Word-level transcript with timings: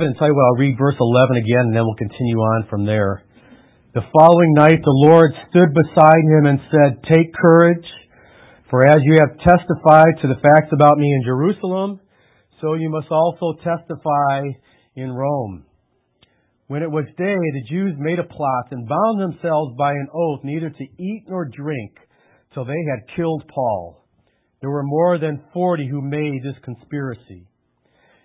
and 0.00 0.16
tell 0.16 0.28
you 0.28 0.34
what, 0.34 0.46
I'll 0.46 0.64
read 0.64 0.78
verse 0.78 0.96
11 0.98 1.36
again 1.36 1.68
and 1.68 1.76
then 1.76 1.84
we'll 1.84 2.00
continue 2.00 2.38
on 2.38 2.66
from 2.70 2.86
there. 2.86 3.24
The 3.92 4.00
following 4.16 4.54
night 4.56 4.80
the 4.80 5.00
Lord 5.04 5.32
stood 5.50 5.68
beside 5.74 6.24
him 6.32 6.46
and 6.46 6.58
said, 6.72 7.04
Take 7.12 7.34
courage, 7.34 7.84
for 8.70 8.86
as 8.86 9.04
you 9.04 9.16
have 9.20 9.36
testified 9.36 10.16
to 10.22 10.28
the 10.28 10.40
facts 10.40 10.72
about 10.72 10.96
me 10.96 11.12
in 11.12 11.22
Jerusalem, 11.26 12.00
so 12.62 12.72
you 12.72 12.88
must 12.88 13.10
also 13.10 13.52
testify 13.62 14.48
in 14.96 15.12
Rome. 15.12 15.66
When 16.68 16.82
it 16.82 16.90
was 16.90 17.04
day, 17.18 17.36
the 17.36 17.68
Jews 17.68 17.92
made 17.98 18.18
a 18.18 18.24
plot 18.24 18.68
and 18.70 18.88
bound 18.88 19.20
themselves 19.20 19.76
by 19.76 19.92
an 19.92 20.08
oath 20.14 20.40
neither 20.42 20.70
to 20.70 20.84
eat 20.98 21.24
nor 21.28 21.44
drink 21.44 21.92
till 22.54 22.64
they 22.64 22.80
had 22.88 23.14
killed 23.14 23.44
Paul. 23.54 24.06
There 24.62 24.70
were 24.70 24.84
more 24.84 25.18
than 25.18 25.44
forty 25.52 25.86
who 25.86 26.00
made 26.00 26.40
this 26.42 26.56
conspiracy. 26.64 27.46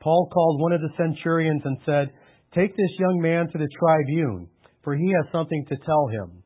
Paul 0.00 0.28
called 0.32 0.60
one 0.60 0.72
of 0.72 0.80
the 0.80 0.92
centurions 0.96 1.62
and 1.64 1.78
said, 1.84 2.08
Take 2.54 2.76
this 2.76 2.98
young 2.98 3.20
man 3.20 3.48
to 3.52 3.58
the 3.58 3.68
tribune, 3.78 4.48
for 4.82 4.96
he 4.96 5.12
has 5.12 5.30
something 5.30 5.64
to 5.68 5.76
tell 5.84 6.08
him. 6.08 6.42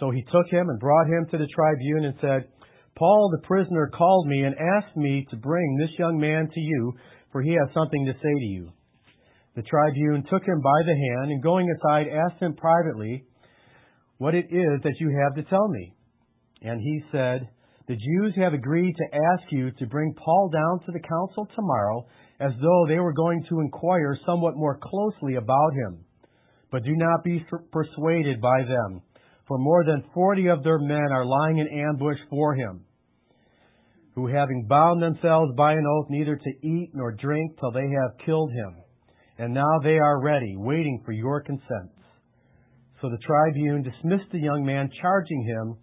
So 0.00 0.10
he 0.10 0.22
took 0.22 0.50
him 0.50 0.68
and 0.68 0.80
brought 0.80 1.06
him 1.06 1.26
to 1.30 1.38
the 1.38 1.46
tribune 1.46 2.04
and 2.04 2.14
said, 2.20 2.48
Paul 2.96 3.30
the 3.30 3.46
prisoner 3.46 3.90
called 3.96 4.26
me 4.28 4.42
and 4.42 4.54
asked 4.54 4.96
me 4.96 5.26
to 5.30 5.36
bring 5.36 5.76
this 5.76 5.98
young 5.98 6.18
man 6.18 6.48
to 6.52 6.60
you, 6.60 6.92
for 7.32 7.42
he 7.42 7.52
has 7.52 7.72
something 7.74 8.06
to 8.06 8.12
say 8.12 8.34
to 8.38 8.46
you. 8.46 8.72
The 9.56 9.62
tribune 9.62 10.24
took 10.28 10.42
him 10.42 10.60
by 10.60 10.82
the 10.84 10.94
hand 10.94 11.30
and 11.30 11.42
going 11.42 11.68
aside 11.70 12.06
asked 12.08 12.42
him 12.42 12.54
privately 12.54 13.24
what 14.18 14.34
it 14.34 14.46
is 14.50 14.82
that 14.82 14.98
you 14.98 15.16
have 15.22 15.36
to 15.36 15.48
tell 15.48 15.68
me. 15.68 15.94
And 16.62 16.80
he 16.80 17.02
said, 17.12 17.48
The 17.86 17.96
Jews 17.96 18.34
have 18.36 18.54
agreed 18.54 18.94
to 18.96 19.14
ask 19.14 19.52
you 19.52 19.70
to 19.70 19.86
bring 19.86 20.14
Paul 20.14 20.48
down 20.48 20.80
to 20.86 20.92
the 20.92 21.06
council 21.06 21.46
tomorrow 21.54 22.06
as 22.40 22.52
though 22.60 22.86
they 22.88 22.98
were 22.98 23.12
going 23.12 23.44
to 23.50 23.60
inquire 23.60 24.18
somewhat 24.24 24.56
more 24.56 24.78
closely 24.82 25.34
about 25.34 25.74
him. 25.74 26.04
But 26.70 26.82
do 26.82 26.96
not 26.96 27.22
be 27.22 27.44
persuaded 27.70 28.40
by 28.40 28.62
them, 28.62 29.02
for 29.46 29.58
more 29.58 29.84
than 29.84 30.10
forty 30.14 30.48
of 30.48 30.64
their 30.64 30.78
men 30.78 31.12
are 31.12 31.26
lying 31.26 31.58
in 31.58 31.68
ambush 31.68 32.18
for 32.30 32.54
him, 32.54 32.86
who 34.14 34.28
having 34.28 34.66
bound 34.66 35.02
themselves 35.02 35.52
by 35.54 35.74
an 35.74 35.84
oath 35.86 36.06
neither 36.08 36.36
to 36.36 36.66
eat 36.66 36.90
nor 36.94 37.12
drink 37.12 37.58
till 37.60 37.70
they 37.70 37.86
have 37.86 38.24
killed 38.24 38.50
him. 38.50 38.76
And 39.36 39.52
now 39.52 39.78
they 39.82 39.98
are 39.98 40.22
ready, 40.22 40.54
waiting 40.56 41.02
for 41.04 41.12
your 41.12 41.42
consent. 41.42 41.92
So 43.02 43.10
the 43.10 43.18
tribune 43.18 43.82
dismissed 43.82 44.32
the 44.32 44.38
young 44.38 44.64
man, 44.64 44.88
charging 45.02 45.42
him, 45.42 45.76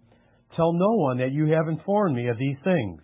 Tell 0.56 0.72
no 0.72 0.92
one 0.96 1.18
that 1.18 1.32
you 1.32 1.46
have 1.46 1.68
informed 1.68 2.16
me 2.16 2.28
of 2.28 2.38
these 2.38 2.56
things. 2.64 3.00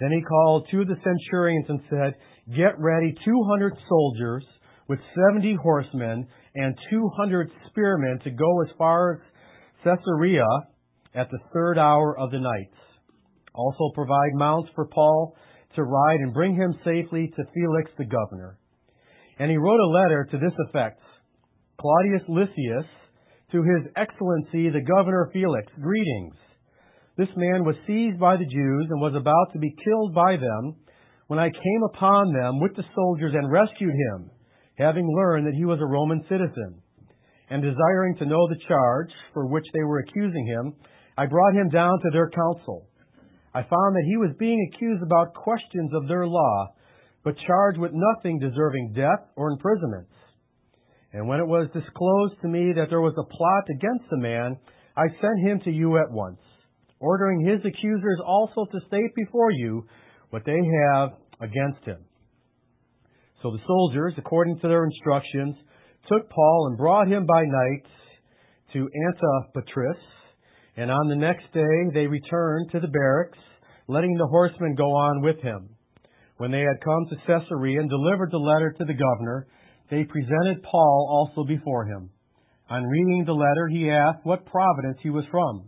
Then 0.00 0.10
he 0.12 0.22
called 0.22 0.66
two 0.70 0.82
of 0.82 0.88
the 0.88 0.96
centurions 1.02 1.66
and 1.68 1.80
said, 1.88 2.14
Get 2.56 2.78
ready 2.78 3.14
200 3.24 3.74
soldiers 3.88 4.44
with 4.88 4.98
70 5.30 5.56
horsemen 5.62 6.26
and 6.54 6.78
200 6.90 7.50
spearmen 7.68 8.18
to 8.24 8.30
go 8.30 8.62
as 8.62 8.76
far 8.76 9.14
as 9.14 9.20
Caesarea 9.84 10.46
at 11.14 11.30
the 11.30 11.38
third 11.52 11.78
hour 11.78 12.18
of 12.18 12.30
the 12.30 12.40
night. 12.40 12.70
Also 13.54 13.90
provide 13.94 14.34
mounts 14.34 14.70
for 14.74 14.86
Paul 14.86 15.36
to 15.76 15.82
ride 15.82 16.20
and 16.20 16.34
bring 16.34 16.54
him 16.54 16.74
safely 16.84 17.32
to 17.36 17.44
Felix 17.54 17.90
the 17.98 18.04
governor. 18.04 18.58
And 19.38 19.50
he 19.50 19.56
wrote 19.56 19.80
a 19.80 19.86
letter 19.86 20.28
to 20.30 20.38
this 20.38 20.52
effect 20.68 21.00
Claudius 21.80 22.22
Lysias, 22.28 22.86
to 23.52 23.62
his 23.62 23.92
excellency 23.96 24.70
the 24.70 24.80
governor 24.80 25.28
Felix, 25.32 25.70
greetings. 25.80 26.34
This 27.18 27.28
man 27.36 27.64
was 27.64 27.76
seized 27.86 28.18
by 28.18 28.36
the 28.36 28.48
Jews 28.48 28.86
and 28.88 29.00
was 29.00 29.14
about 29.14 29.52
to 29.52 29.58
be 29.58 29.76
killed 29.84 30.14
by 30.14 30.36
them 30.36 30.76
when 31.28 31.38
I 31.38 31.50
came 31.50 31.82
upon 31.94 32.32
them 32.32 32.60
with 32.60 32.74
the 32.74 32.84
soldiers 32.94 33.34
and 33.36 33.52
rescued 33.52 33.92
him, 33.92 34.30
having 34.76 35.06
learned 35.06 35.46
that 35.46 35.54
he 35.54 35.66
was 35.66 35.78
a 35.80 35.86
Roman 35.86 36.24
citizen. 36.28 36.80
And 37.50 37.62
desiring 37.62 38.16
to 38.18 38.26
know 38.26 38.48
the 38.48 38.64
charge 38.66 39.12
for 39.34 39.46
which 39.46 39.66
they 39.74 39.84
were 39.84 40.00
accusing 40.00 40.46
him, 40.46 40.72
I 41.18 41.26
brought 41.26 41.54
him 41.54 41.68
down 41.68 42.00
to 42.00 42.10
their 42.10 42.30
council. 42.30 42.88
I 43.54 43.60
found 43.60 43.94
that 43.94 44.08
he 44.08 44.16
was 44.16 44.34
being 44.38 44.70
accused 44.72 45.02
about 45.02 45.34
questions 45.34 45.92
of 45.92 46.08
their 46.08 46.26
law, 46.26 46.72
but 47.22 47.36
charged 47.46 47.78
with 47.78 47.92
nothing 47.92 48.38
deserving 48.38 48.94
death 48.96 49.28
or 49.36 49.50
imprisonment. 49.50 50.08
And 51.12 51.28
when 51.28 51.40
it 51.40 51.46
was 51.46 51.68
disclosed 51.74 52.40
to 52.42 52.48
me 52.48 52.72
that 52.76 52.88
there 52.88 53.00
was 53.00 53.14
a 53.18 53.28
plot 53.36 53.64
against 53.70 54.08
the 54.10 54.18
man, 54.18 54.56
I 54.96 55.08
sent 55.20 55.48
him 55.48 55.60
to 55.64 55.70
you 55.70 55.98
at 55.98 56.10
once 56.10 56.38
ordering 57.02 57.44
his 57.44 57.58
accusers 57.66 58.20
also 58.24 58.64
to 58.70 58.86
state 58.86 59.14
before 59.16 59.50
you 59.50 59.84
what 60.30 60.44
they 60.46 60.56
have 60.56 61.10
against 61.40 61.84
him. 61.84 61.98
So 63.42 63.50
the 63.50 63.58
soldiers, 63.66 64.14
according 64.16 64.60
to 64.60 64.68
their 64.68 64.84
instructions, 64.84 65.56
took 66.08 66.30
Paul 66.30 66.68
and 66.68 66.78
brought 66.78 67.08
him 67.08 67.26
by 67.26 67.42
night 67.42 67.84
to 68.72 68.88
Antipatris, 68.88 69.98
and 70.76 70.90
on 70.90 71.08
the 71.08 71.16
next 71.16 71.52
day 71.52 71.90
they 71.92 72.06
returned 72.06 72.70
to 72.70 72.80
the 72.80 72.86
barracks, 72.86 73.38
letting 73.88 74.14
the 74.14 74.28
horsemen 74.28 74.76
go 74.76 74.94
on 74.94 75.22
with 75.22 75.40
him. 75.42 75.68
When 76.38 76.52
they 76.52 76.60
had 76.60 76.84
come 76.84 77.06
to 77.10 77.26
Caesarea 77.26 77.80
and 77.80 77.90
delivered 77.90 78.30
the 78.30 78.38
letter 78.38 78.74
to 78.78 78.84
the 78.84 78.94
governor, 78.94 79.48
they 79.90 80.04
presented 80.04 80.62
Paul 80.62 81.08
also 81.10 81.46
before 81.46 81.84
him. 81.84 82.10
On 82.70 82.82
reading 82.84 83.24
the 83.26 83.32
letter, 83.32 83.68
he 83.68 83.90
asked 83.90 84.24
what 84.24 84.46
province 84.46 84.98
he 85.02 85.10
was 85.10 85.24
from. 85.30 85.64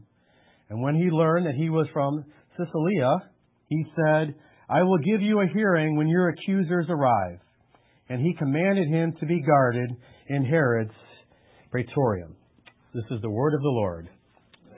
And 0.71 0.83
when 0.83 0.95
he 0.95 1.11
learned 1.11 1.47
that 1.47 1.55
he 1.55 1.69
was 1.69 1.87
from 1.93 2.25
Cilicia, 2.57 3.31
he 3.69 3.85
said, 3.95 4.35
I 4.69 4.83
will 4.83 4.99
give 4.99 5.21
you 5.21 5.41
a 5.41 5.53
hearing 5.53 5.97
when 5.97 6.09
your 6.09 6.31
accusers 6.31 6.87
arrive. 6.89 7.39
And 8.09 8.21
he 8.21 8.35
commanded 8.39 8.89
him 8.89 9.15
to 9.21 9.27
be 9.27 9.43
guarded 9.43 9.91
in 10.29 10.45
Herod's 10.45 10.95
praetorium. 11.71 12.37
This 12.95 13.05
is 13.11 13.21
the 13.21 13.31
word 13.31 13.55
of 13.55 13.61
the 13.61 13.69
Lord. 13.69 14.09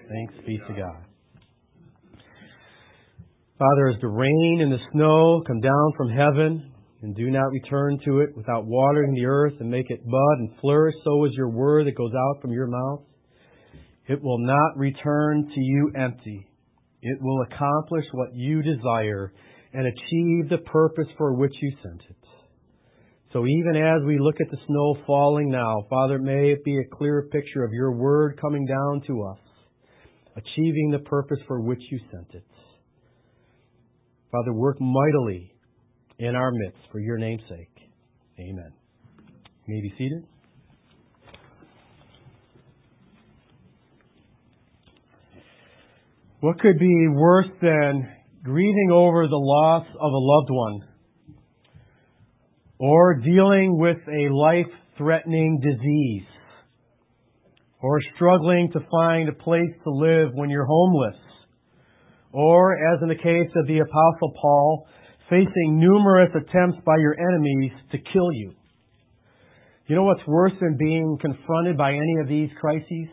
Thanks 0.08 0.34
be 0.46 0.58
to 0.58 0.75
God. 0.75 1.04
Father, 3.58 3.88
as 3.88 4.00
the 4.00 4.08
rain 4.08 4.60
and 4.62 4.72
the 4.72 4.78
snow 4.92 5.42
come 5.46 5.60
down 5.60 5.92
from 5.96 6.10
heaven 6.10 6.72
and 7.06 7.15
do 7.15 7.31
not 7.31 7.53
return 7.53 8.00
to 8.05 8.19
it 8.19 8.37
without 8.37 8.67
watering 8.67 9.15
the 9.15 9.27
earth 9.27 9.53
and 9.61 9.71
make 9.71 9.89
it 9.91 10.05
bud 10.05 10.39
and 10.41 10.50
flourish, 10.61 10.97
so 11.05 11.25
is 11.25 11.31
your 11.37 11.49
word 11.49 11.87
that 11.87 11.94
goes 11.94 12.11
out 12.12 12.43
from 12.43 12.50
your 12.50 12.67
mouth. 12.67 13.05
It 14.09 14.21
will 14.21 14.41
not 14.41 14.77
return 14.77 15.49
to 15.55 15.61
you 15.61 15.93
empty. 15.97 16.49
It 17.03 17.19
will 17.22 17.43
accomplish 17.43 18.06
what 18.11 18.34
you 18.34 18.61
desire 18.61 19.33
and 19.72 19.87
achieve 19.87 20.49
the 20.50 20.65
purpose 20.67 21.06
for 21.17 21.34
which 21.34 21.53
you 21.62 21.77
sent 21.81 22.03
it. 22.11 22.17
So 23.33 23.47
even 23.47 23.77
as 23.81 24.05
we 24.05 24.19
look 24.19 24.41
at 24.41 24.50
the 24.50 24.59
snow 24.67 24.97
falling 25.06 25.49
now, 25.49 25.87
Father, 25.88 26.19
may 26.19 26.50
it 26.50 26.65
be 26.65 26.77
a 26.77 26.97
clear 26.97 27.28
picture 27.31 27.62
of 27.62 27.73
your 27.73 27.93
word 27.93 28.37
coming 28.41 28.67
down 28.67 29.03
to 29.06 29.23
us, 29.23 29.38
achieving 30.34 30.91
the 30.91 31.09
purpose 31.09 31.38
for 31.47 31.61
which 31.61 31.83
you 31.88 32.00
sent 32.11 32.34
it. 32.34 32.47
Father, 34.33 34.53
work 34.53 34.78
mightily 34.81 35.53
in 36.19 36.34
our 36.34 36.50
midst 36.50 36.81
for 36.91 36.99
your 36.99 37.19
name's 37.19 37.43
sake. 37.49 37.91
Amen. 38.38 38.72
You 39.66 39.75
may 39.75 39.81
be 39.81 39.94
seated. 39.99 40.25
What 46.40 46.61
could 46.61 46.79
be 46.79 47.08
worse 47.12 47.49
than 47.61 48.08
grieving 48.44 48.90
over 48.93 49.26
the 49.26 49.37
loss 49.37 49.87
of 49.88 50.12
a 50.12 50.19
loved 50.19 50.50
one 50.50 50.81
or 52.79 53.14
dealing 53.14 53.79
with 53.79 53.96
a 54.06 54.32
life 54.32 54.73
threatening 54.96 55.61
disease 55.61 56.29
or 57.81 57.99
struggling 58.14 58.70
to 58.73 58.81
find 58.90 59.29
a 59.29 59.32
place 59.32 59.73
to 59.85 59.90
live 59.90 60.29
when 60.35 60.50
you're 60.50 60.67
homeless 60.67 61.17
or, 62.32 62.76
as 62.93 63.00
in 63.00 63.08
the 63.08 63.14
case 63.14 63.50
of 63.56 63.67
the 63.67 63.79
Apostle 63.79 64.32
Paul, 64.40 64.87
facing 65.31 65.78
numerous 65.78 66.31
attempts 66.31 66.78
by 66.84 66.96
your 66.99 67.17
enemies 67.19 67.73
to 67.93 67.99
kill 67.99 68.32
you? 68.32 68.52
You 69.87 69.96
know 69.96 70.05
what's 70.05 70.26
worse 70.26 70.52
than 70.61 70.76
being 70.78 71.19
confronted 71.20 71.76
by 71.76 71.93
any 71.93 72.17
of 72.20 72.28
these 72.28 72.50
crises? 72.61 73.08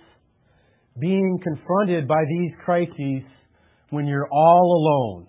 being 0.99 1.39
confronted 1.43 2.07
by 2.07 2.23
these 2.27 2.51
crises 2.63 3.23
when 3.89 4.05
you're 4.05 4.27
all 4.31 4.77
alone, 4.77 5.27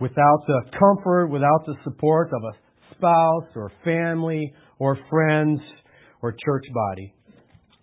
without 0.00 0.40
the 0.46 0.60
comfort, 0.78 1.28
without 1.28 1.64
the 1.66 1.74
support 1.84 2.28
of 2.28 2.42
a 2.42 2.94
spouse 2.94 3.48
or 3.56 3.72
family 3.84 4.52
or 4.78 4.98
friends 5.08 5.60
or 6.22 6.32
church 6.32 6.64
body. 6.74 7.14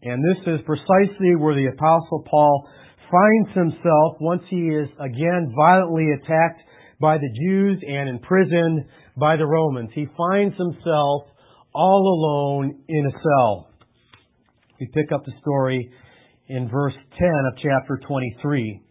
And 0.04 0.24
this 0.24 0.54
is 0.54 0.60
precisely 0.66 1.36
where 1.38 1.56
the 1.56 1.72
Apostle 1.74 2.24
Paul 2.30 2.70
finds 3.10 3.56
himself 3.56 4.18
once 4.20 4.44
he 4.50 4.68
is 4.68 4.90
again 5.00 5.54
violently 5.56 6.08
attacked 6.12 6.62
by 7.00 7.18
the 7.18 7.30
Jews 7.42 7.82
and 7.88 8.10
imprisoned 8.10 8.86
by 9.16 9.36
the 9.36 9.46
Romans. 9.46 9.90
He 9.94 10.08
finds 10.18 10.56
himself 10.58 11.24
all 11.74 12.02
alone 12.02 12.84
in 12.88 13.06
a 13.06 13.12
cell. 13.12 13.70
We 14.80 14.88
pick 14.94 15.12
up 15.12 15.26
the 15.26 15.34
story 15.42 15.92
in 16.48 16.70
verse 16.70 16.94
10 17.20 17.28
of 17.52 17.60
chapter 17.62 18.00
23. 18.08 18.82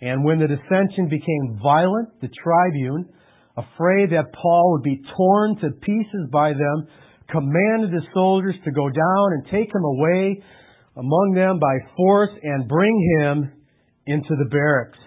And 0.00 0.24
when 0.24 0.38
the 0.38 0.48
dissension 0.48 1.08
became 1.08 1.58
violent, 1.62 2.20
the 2.20 2.28
tribune, 2.42 3.08
afraid 3.56 4.10
that 4.10 4.32
Paul 4.34 4.72
would 4.72 4.82
be 4.82 5.00
torn 5.16 5.56
to 5.60 5.70
pieces 5.80 6.28
by 6.32 6.52
them, 6.52 6.88
commanded 7.30 7.90
the 7.90 8.06
soldiers 8.12 8.56
to 8.64 8.70
go 8.70 8.88
down 8.90 9.26
and 9.32 9.44
take 9.46 9.74
him 9.74 9.84
away 9.84 10.42
among 10.96 11.32
them 11.34 11.58
by 11.58 11.74
force 11.96 12.30
and 12.42 12.68
bring 12.68 13.16
him 13.20 13.52
into 14.06 14.36
the 14.38 14.48
barracks. 14.50 14.98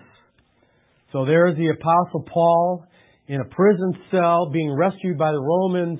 So 1.17 1.25
there's 1.25 1.57
the 1.57 1.69
apostle 1.69 2.25
Paul 2.31 2.85
in 3.27 3.41
a 3.41 3.45
prison 3.45 3.91
cell 4.11 4.51
being 4.53 4.71
rescued 4.71 5.17
by 5.17 5.31
the 5.31 5.41
Romans 5.41 5.97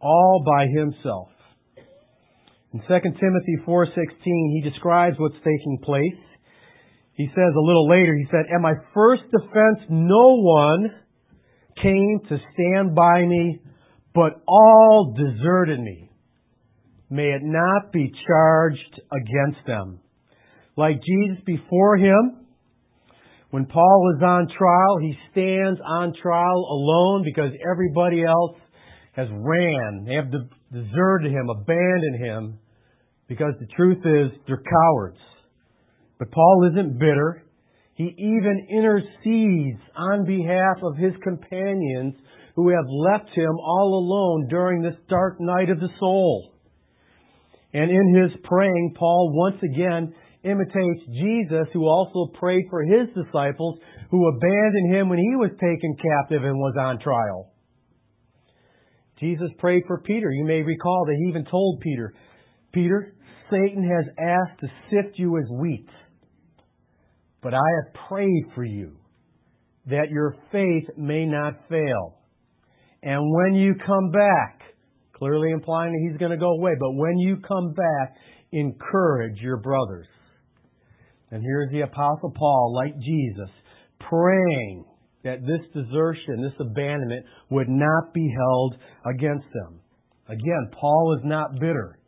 all 0.00 0.42
by 0.46 0.64
himself. 0.74 1.28
In 2.72 2.80
2 2.80 2.86
Timothy 2.88 3.56
4:16 3.66 4.14
he 4.24 4.62
describes 4.64 5.18
what's 5.18 5.36
taking 5.44 5.78
place. 5.84 6.16
He 7.12 7.26
says 7.26 7.52
a 7.54 7.60
little 7.60 7.86
later 7.86 8.16
he 8.16 8.24
said, 8.30 8.46
"At 8.50 8.62
my 8.62 8.72
first 8.94 9.24
defense 9.24 9.90
no 9.90 10.40
one 10.40 10.90
came 11.82 12.20
to 12.20 12.40
stand 12.54 12.94
by 12.94 13.26
me, 13.26 13.60
but 14.14 14.40
all 14.48 15.12
deserted 15.18 15.80
me. 15.80 16.08
May 17.10 17.30
it 17.30 17.42
not 17.42 17.92
be 17.92 18.10
charged 18.26 19.02
against 19.12 19.66
them." 19.66 20.00
Like 20.78 21.02
Jesus 21.02 21.44
before 21.44 21.98
him, 21.98 22.45
when 23.50 23.66
Paul 23.66 24.12
is 24.16 24.22
on 24.22 24.48
trial, 24.56 24.98
he 25.00 25.14
stands 25.30 25.80
on 25.84 26.12
trial 26.20 26.66
alone 26.70 27.22
because 27.24 27.52
everybody 27.70 28.24
else 28.24 28.56
has 29.12 29.28
ran. 29.30 30.04
They 30.06 30.14
have 30.14 30.30
deserted 30.72 31.32
him, 31.32 31.48
abandoned 31.48 32.24
him, 32.24 32.58
because 33.28 33.54
the 33.60 33.66
truth 33.76 33.98
is 34.04 34.38
they're 34.46 34.62
cowards. 34.62 35.18
But 36.18 36.30
Paul 36.30 36.70
isn't 36.72 36.98
bitter. 36.98 37.44
He 37.94 38.14
even 38.18 38.66
intercedes 38.70 39.80
on 39.96 40.26
behalf 40.26 40.82
of 40.82 40.96
his 40.96 41.12
companions 41.22 42.14
who 42.56 42.70
have 42.70 42.84
left 42.88 43.30
him 43.34 43.52
all 43.58 43.98
alone 43.98 44.48
during 44.48 44.82
this 44.82 44.96
dark 45.08 45.36
night 45.40 45.70
of 45.70 45.78
the 45.78 45.88
soul. 45.98 46.52
And 47.72 47.90
in 47.90 48.22
his 48.22 48.40
praying, 48.44 48.94
Paul 48.98 49.32
once 49.34 49.62
again 49.62 50.14
imitates 50.46 51.04
Jesus, 51.06 51.66
who 51.72 51.86
also 51.86 52.32
prayed 52.38 52.64
for 52.70 52.82
his 52.82 53.08
disciples 53.14 53.78
who 54.10 54.28
abandoned 54.28 54.94
him 54.94 55.08
when 55.08 55.18
he 55.18 55.36
was 55.36 55.50
taken 55.60 55.96
captive 55.96 56.44
and 56.44 56.56
was 56.56 56.74
on 56.78 57.00
trial. 57.00 57.52
Jesus 59.18 59.50
prayed 59.58 59.82
for 59.86 60.00
Peter. 60.02 60.30
You 60.30 60.44
may 60.44 60.62
recall 60.62 61.04
that 61.06 61.16
he 61.16 61.28
even 61.28 61.44
told 61.50 61.80
Peter, 61.80 62.14
Peter, 62.72 63.14
Satan 63.50 63.82
has 63.82 64.06
asked 64.18 64.60
to 64.60 64.68
sift 64.90 65.18
you 65.18 65.38
as 65.38 65.44
wheat, 65.50 65.88
but 67.42 67.54
I 67.54 67.56
have 67.56 68.08
prayed 68.08 68.44
for 68.54 68.64
you 68.64 68.96
that 69.86 70.10
your 70.10 70.36
faith 70.52 70.88
may 70.96 71.24
not 71.24 71.54
fail. 71.68 72.18
And 73.02 73.22
when 73.32 73.54
you 73.54 73.74
come 73.74 74.10
back, 74.10 74.60
clearly 75.14 75.52
implying 75.52 75.92
that 75.92 76.10
he's 76.10 76.18
going 76.18 76.32
to 76.32 76.36
go 76.36 76.50
away, 76.50 76.72
but 76.78 76.92
when 76.94 77.18
you 77.18 77.36
come 77.36 77.72
back, 77.72 78.16
encourage 78.52 79.38
your 79.40 79.58
brothers. 79.58 80.06
And 81.30 81.42
here's 81.42 81.72
the 81.72 81.80
Apostle 81.80 82.32
Paul, 82.36 82.74
like 82.74 82.94
Jesus, 83.00 83.50
praying 83.98 84.84
that 85.24 85.40
this 85.40 85.66
desertion, 85.74 86.42
this 86.42 86.54
abandonment, 86.60 87.26
would 87.50 87.68
not 87.68 88.14
be 88.14 88.32
held 88.36 88.76
against 89.06 89.46
them. 89.52 89.80
Again, 90.28 90.70
Paul 90.80 91.16
is 91.18 91.24
not 91.24 91.54
bitter, 91.60 91.98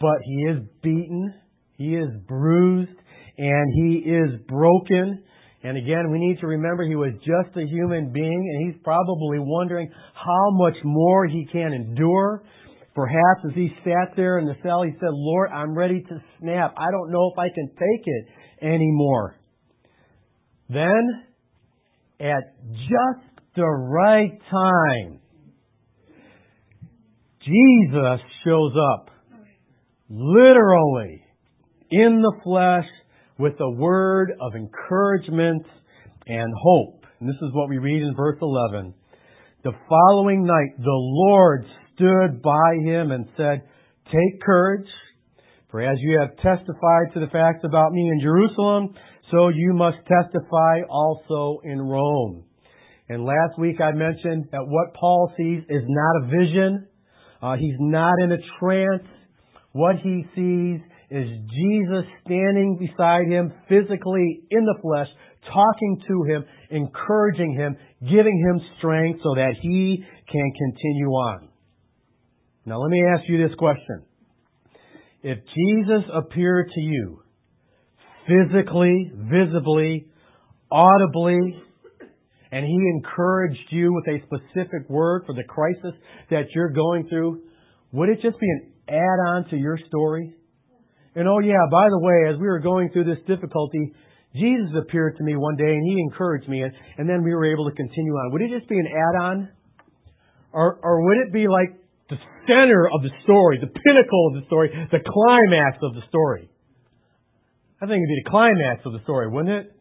but 0.00 0.18
he 0.24 0.42
is 0.44 0.58
beaten, 0.82 1.34
he 1.76 1.94
is 1.94 2.08
bruised, 2.26 2.98
and 3.38 3.66
he 3.74 4.10
is 4.10 4.40
broken. 4.46 5.22
And 5.62 5.76
again, 5.76 6.10
we 6.10 6.18
need 6.18 6.38
to 6.40 6.46
remember 6.46 6.84
he 6.84 6.96
was 6.96 7.14
just 7.18 7.56
a 7.56 7.66
human 7.66 8.12
being, 8.12 8.26
and 8.52 8.66
he's 8.72 8.80
probably 8.84 9.38
wondering 9.38 9.90
how 10.14 10.50
much 10.52 10.76
more 10.84 11.26
he 11.26 11.46
can 11.50 11.72
endure. 11.72 12.44
Perhaps 12.98 13.44
as 13.50 13.54
he 13.54 13.68
sat 13.84 14.16
there 14.16 14.40
in 14.40 14.44
the 14.44 14.56
cell, 14.60 14.82
he 14.82 14.90
said, 14.98 15.10
Lord, 15.12 15.50
I'm 15.52 15.72
ready 15.72 16.00
to 16.00 16.22
snap. 16.40 16.74
I 16.76 16.90
don't 16.90 17.12
know 17.12 17.30
if 17.32 17.38
I 17.38 17.46
can 17.54 17.68
take 17.68 18.02
it 18.04 18.26
anymore. 18.60 19.36
Then, 20.68 21.24
at 22.18 22.56
just 22.72 23.44
the 23.54 23.62
right 23.62 24.36
time, 24.50 25.20
Jesus 27.44 28.20
shows 28.44 28.72
up, 28.96 29.10
literally, 30.10 31.22
in 31.92 32.20
the 32.20 32.40
flesh, 32.42 32.88
with 33.38 33.54
a 33.60 33.70
word 33.70 34.32
of 34.40 34.56
encouragement 34.56 35.64
and 36.26 36.52
hope. 36.60 37.04
And 37.20 37.28
this 37.28 37.36
is 37.36 37.50
what 37.52 37.68
we 37.68 37.78
read 37.78 38.02
in 38.02 38.16
verse 38.16 38.38
11. 38.42 38.92
The 39.62 39.70
following 39.88 40.44
night, 40.44 40.76
the 40.78 40.90
Lord 40.90 41.64
stood 41.98 42.40
by 42.42 42.76
him 42.84 43.10
and 43.10 43.26
said, 43.36 43.62
Take 44.06 44.40
courage, 44.40 44.88
for 45.70 45.82
as 45.82 45.98
you 46.00 46.18
have 46.20 46.36
testified 46.36 47.12
to 47.12 47.20
the 47.20 47.30
facts 47.30 47.64
about 47.64 47.92
me 47.92 48.08
in 48.08 48.20
Jerusalem, 48.22 48.94
so 49.30 49.48
you 49.48 49.74
must 49.74 49.98
testify 50.06 50.80
also 50.88 51.60
in 51.64 51.78
Rome. 51.78 52.44
And 53.10 53.24
last 53.24 53.58
week 53.58 53.80
I 53.80 53.92
mentioned 53.92 54.46
that 54.52 54.66
what 54.66 54.94
Paul 54.94 55.32
sees 55.36 55.62
is 55.68 55.82
not 55.86 56.22
a 56.22 56.26
vision. 56.26 56.86
Uh, 57.42 57.56
he's 57.56 57.76
not 57.78 58.14
in 58.22 58.32
a 58.32 58.38
trance. 58.58 59.06
What 59.72 59.96
he 59.96 60.24
sees 60.34 60.80
is 61.10 61.28
Jesus 61.50 62.04
standing 62.24 62.78
beside 62.78 63.26
him 63.26 63.52
physically 63.68 64.40
in 64.50 64.64
the 64.64 64.78
flesh, 64.82 65.08
talking 65.52 66.02
to 66.06 66.22
him, 66.24 66.44
encouraging 66.70 67.54
him, 67.54 67.76
giving 68.02 68.38
him 68.38 68.60
strength 68.78 69.20
so 69.22 69.34
that 69.34 69.54
he 69.60 70.04
can 70.30 70.52
continue 70.58 71.08
on. 71.08 71.47
Now 72.68 72.82
let 72.82 72.90
me 72.90 73.02
ask 73.02 73.22
you 73.26 73.48
this 73.48 73.56
question. 73.56 74.02
If 75.22 75.38
Jesus 75.38 76.04
appeared 76.12 76.68
to 76.74 76.80
you 76.80 77.22
physically, 78.26 79.10
visibly, 79.14 80.06
audibly, 80.70 81.62
and 82.52 82.66
he 82.66 82.78
encouraged 82.94 83.66
you 83.70 83.94
with 83.94 84.04
a 84.14 84.26
specific 84.26 84.86
word 84.90 85.22
for 85.24 85.34
the 85.34 85.44
crisis 85.44 85.98
that 86.30 86.44
you're 86.54 86.70
going 86.70 87.08
through, 87.08 87.40
would 87.92 88.10
it 88.10 88.20
just 88.20 88.38
be 88.38 88.46
an 88.46 88.72
add-on 88.86 89.48
to 89.48 89.56
your 89.56 89.78
story? 89.88 90.34
And 91.14 91.26
oh 91.26 91.38
yeah, 91.38 91.64
by 91.70 91.88
the 91.88 91.98
way, 91.98 92.34
as 92.34 92.38
we 92.38 92.46
were 92.48 92.60
going 92.60 92.90
through 92.90 93.04
this 93.04 93.24
difficulty, 93.26 93.94
Jesus 94.34 94.76
appeared 94.78 95.16
to 95.16 95.24
me 95.24 95.36
one 95.36 95.56
day 95.56 95.72
and 95.72 95.82
he 95.86 96.02
encouraged 96.02 96.50
me 96.50 96.60
and, 96.60 96.72
and 96.98 97.08
then 97.08 97.24
we 97.24 97.32
were 97.32 97.50
able 97.50 97.64
to 97.70 97.74
continue 97.74 98.12
on. 98.12 98.32
Would 98.32 98.42
it 98.42 98.50
just 98.54 98.68
be 98.68 98.78
an 98.78 98.86
add-on? 98.86 99.48
Or, 100.52 100.78
or 100.82 101.06
would 101.06 101.16
it 101.26 101.32
be 101.32 101.48
like 101.48 101.87
the 102.08 102.16
center 102.46 102.88
of 102.88 103.02
the 103.02 103.10
story, 103.24 103.58
the 103.60 103.68
pinnacle 103.68 104.32
of 104.32 104.40
the 104.40 104.46
story, 104.46 104.70
the 104.90 105.04
climax 105.04 105.78
of 105.82 105.94
the 105.94 106.02
story. 106.08 106.48
I 107.80 107.86
think 107.86 108.02
it'd 108.02 108.08
be 108.08 108.22
the 108.24 108.30
climax 108.30 108.82
of 108.86 108.92
the 108.92 109.02
story, 109.04 109.28
wouldn't 109.28 109.54
it? 109.54 109.78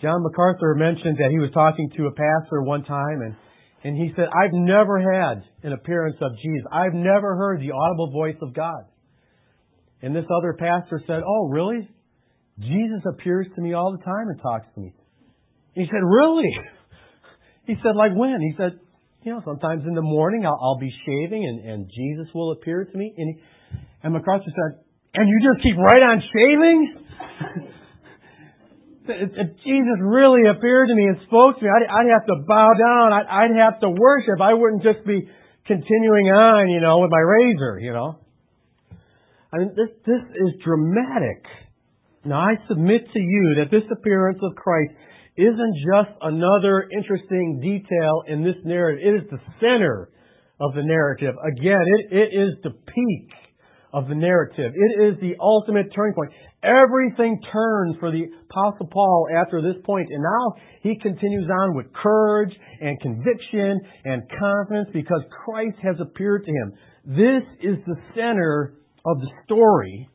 John 0.00 0.22
MacArthur 0.22 0.74
mentioned 0.76 1.18
that 1.18 1.30
he 1.30 1.38
was 1.38 1.50
talking 1.52 1.90
to 1.96 2.06
a 2.06 2.12
pastor 2.12 2.62
one 2.62 2.84
time 2.84 3.20
and, 3.20 3.36
and 3.84 3.96
he 3.96 4.12
said, 4.16 4.28
I've 4.32 4.54
never 4.54 4.98
had 4.98 5.44
an 5.62 5.72
appearance 5.74 6.16
of 6.22 6.32
Jesus. 6.40 6.64
I've 6.72 6.94
never 6.94 7.36
heard 7.36 7.60
the 7.60 7.72
audible 7.72 8.10
voice 8.10 8.38
of 8.40 8.54
God. 8.54 8.84
And 10.00 10.16
this 10.16 10.24
other 10.34 10.56
pastor 10.58 11.02
said, 11.06 11.20
Oh, 11.26 11.48
really? 11.48 11.88
Jesus 12.58 13.02
appears 13.12 13.46
to 13.56 13.60
me 13.60 13.74
all 13.74 13.92
the 13.92 14.02
time 14.02 14.28
and 14.28 14.40
talks 14.40 14.66
to 14.74 14.80
me. 14.80 14.94
He 15.74 15.84
said, 15.84 16.02
Really? 16.02 16.50
He 17.66 17.76
said, 17.84 17.94
Like 17.94 18.16
when? 18.16 18.40
He 18.40 18.54
said, 18.56 18.80
you 19.22 19.32
know, 19.32 19.42
sometimes 19.44 19.84
in 19.86 19.94
the 19.94 20.02
morning 20.02 20.46
I'll, 20.46 20.58
I'll 20.60 20.78
be 20.78 20.92
shaving 21.06 21.44
and, 21.44 21.68
and 21.68 21.90
Jesus 21.90 22.32
will 22.34 22.52
appear 22.52 22.84
to 22.84 22.96
me. 22.96 23.12
And, 23.16 23.34
he, 23.34 23.42
and 24.02 24.12
MacArthur 24.14 24.44
said, 24.46 24.84
and 25.14 25.28
you 25.28 25.38
just 25.42 25.62
keep 25.62 25.76
right 25.76 26.02
on 26.02 26.22
shaving? 26.32 26.78
if, 29.08 29.48
Jesus 29.64 29.98
really 30.00 30.48
appeared 30.48 30.88
to 30.88 30.94
me 30.94 31.04
and 31.04 31.18
spoke 31.26 31.58
to 31.58 31.62
me, 31.64 31.68
I'd, 31.68 31.86
I'd 31.90 32.10
have 32.12 32.26
to 32.26 32.36
bow 32.46 32.70
down. 32.78 33.12
I'd, 33.12 33.26
I'd 33.26 33.56
have 33.58 33.80
to 33.80 33.90
worship. 33.90 34.40
I 34.40 34.54
wouldn't 34.54 34.82
just 34.82 35.04
be 35.04 35.28
continuing 35.66 36.26
on, 36.26 36.70
you 36.70 36.80
know, 36.80 37.00
with 37.00 37.10
my 37.10 37.20
razor, 37.20 37.78
you 37.80 37.92
know. 37.92 38.18
I 39.52 39.58
mean, 39.58 39.74
this, 39.74 39.90
this 40.06 40.22
is 40.34 40.62
dramatic. 40.64 41.44
Now 42.24 42.40
I 42.40 42.54
submit 42.68 43.02
to 43.12 43.18
you 43.18 43.56
that 43.58 43.70
this 43.70 43.82
appearance 43.90 44.38
of 44.42 44.54
Christ 44.54 44.92
isn't 45.40 45.74
just 45.80 46.16
another 46.22 46.88
interesting 46.92 47.60
detail 47.60 48.22
in 48.28 48.44
this 48.44 48.56
narrative. 48.64 49.00
It 49.02 49.24
is 49.24 49.30
the 49.30 49.40
center 49.60 50.10
of 50.60 50.74
the 50.74 50.82
narrative. 50.82 51.34
Again, 51.56 51.80
it, 51.98 52.12
it 52.12 52.30
is 52.36 52.54
the 52.62 52.70
peak 52.70 53.30
of 53.92 54.08
the 54.08 54.14
narrative. 54.14 54.72
It 54.74 55.02
is 55.02 55.20
the 55.20 55.34
ultimate 55.40 55.92
turning 55.94 56.14
point. 56.14 56.30
Everything 56.62 57.40
turns 57.52 57.96
for 57.98 58.12
the 58.12 58.24
Apostle 58.50 58.86
Paul 58.92 59.28
after 59.34 59.62
this 59.62 59.80
point, 59.84 60.08
and 60.10 60.22
now 60.22 60.60
he 60.82 60.96
continues 61.00 61.48
on 61.62 61.74
with 61.74 61.86
courage 61.94 62.54
and 62.80 63.00
conviction 63.00 63.80
and 64.04 64.22
confidence 64.38 64.90
because 64.92 65.22
Christ 65.44 65.78
has 65.82 65.96
appeared 66.00 66.44
to 66.44 66.50
him. 66.50 66.72
This 67.06 67.42
is 67.62 67.76
the 67.86 67.96
center 68.14 68.74
of 69.06 69.18
the 69.20 69.30
story, 69.46 70.08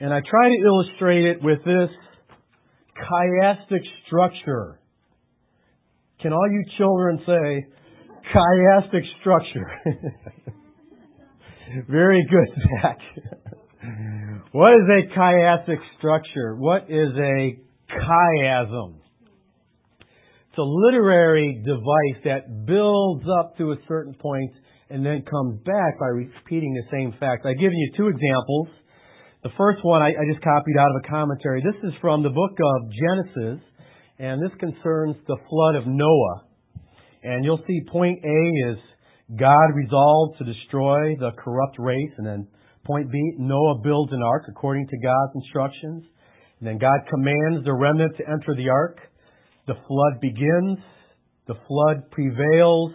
and 0.00 0.14
I 0.14 0.20
try 0.20 0.48
to 0.48 0.64
illustrate 0.64 1.24
it 1.24 1.42
with 1.42 1.58
this 1.64 1.90
chiastic 3.04 3.82
structure. 4.06 4.80
Can 6.20 6.32
all 6.32 6.48
you 6.50 6.64
children 6.76 7.20
say 7.26 7.66
chiastic 8.34 9.02
structure? 9.20 9.70
Very 11.88 12.26
good, 12.28 12.48
Zach. 12.82 12.98
what 14.52 14.72
is 14.74 14.88
a 14.88 15.18
chiastic 15.18 15.78
structure? 15.98 16.56
What 16.56 16.84
is 16.88 17.10
a 17.16 17.58
chiasm? 17.90 18.94
It's 20.00 20.58
a 20.58 20.62
literary 20.62 21.62
device 21.64 22.22
that 22.24 22.66
builds 22.66 23.24
up 23.40 23.56
to 23.58 23.72
a 23.72 23.76
certain 23.86 24.14
point 24.14 24.50
and 24.90 25.04
then 25.04 25.22
comes 25.30 25.60
back 25.64 25.98
by 26.00 26.06
repeating 26.06 26.74
the 26.74 26.82
same 26.90 27.12
fact. 27.20 27.46
I've 27.46 27.60
given 27.60 27.76
you 27.76 27.92
two 27.96 28.08
examples. 28.08 28.68
The 29.44 29.50
first 29.56 29.78
one 29.84 30.02
I, 30.02 30.08
I 30.08 30.24
just 30.32 30.42
copied 30.42 30.76
out 30.80 30.90
of 30.90 31.02
a 31.04 31.08
commentary. 31.08 31.62
This 31.62 31.78
is 31.84 31.94
from 32.00 32.24
the 32.24 32.28
book 32.30 32.58
of 32.58 32.90
Genesis, 32.90 33.62
and 34.18 34.42
this 34.42 34.50
concerns 34.58 35.14
the 35.28 35.36
flood 35.48 35.76
of 35.76 35.86
Noah. 35.86 36.42
And 37.22 37.44
you'll 37.44 37.62
see 37.64 37.80
point 37.88 38.18
A 38.24 38.70
is 38.72 38.78
God 39.38 39.70
resolved 39.76 40.38
to 40.38 40.44
destroy 40.44 41.14
the 41.20 41.30
corrupt 41.38 41.76
race. 41.78 42.10
And 42.18 42.26
then 42.26 42.48
point 42.84 43.12
B, 43.12 43.18
Noah 43.38 43.78
builds 43.84 44.12
an 44.12 44.22
ark 44.24 44.42
according 44.48 44.88
to 44.88 44.98
God's 44.98 45.32
instructions. 45.36 46.02
And 46.58 46.66
then 46.66 46.78
God 46.78 46.98
commands 47.08 47.64
the 47.64 47.74
remnant 47.74 48.16
to 48.16 48.24
enter 48.28 48.56
the 48.56 48.68
ark. 48.68 48.98
The 49.68 49.74
flood 49.86 50.20
begins. 50.20 50.78
The 51.46 51.54
flood 51.68 52.10
prevails 52.10 52.90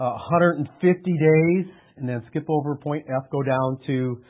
uh, 0.00 0.16
150 0.32 0.72
days. 0.72 1.66
And 1.98 2.08
then 2.08 2.24
skip 2.30 2.46
over 2.48 2.76
point 2.76 3.04
F, 3.10 3.30
go 3.30 3.42
down 3.42 3.78
to 3.88 4.22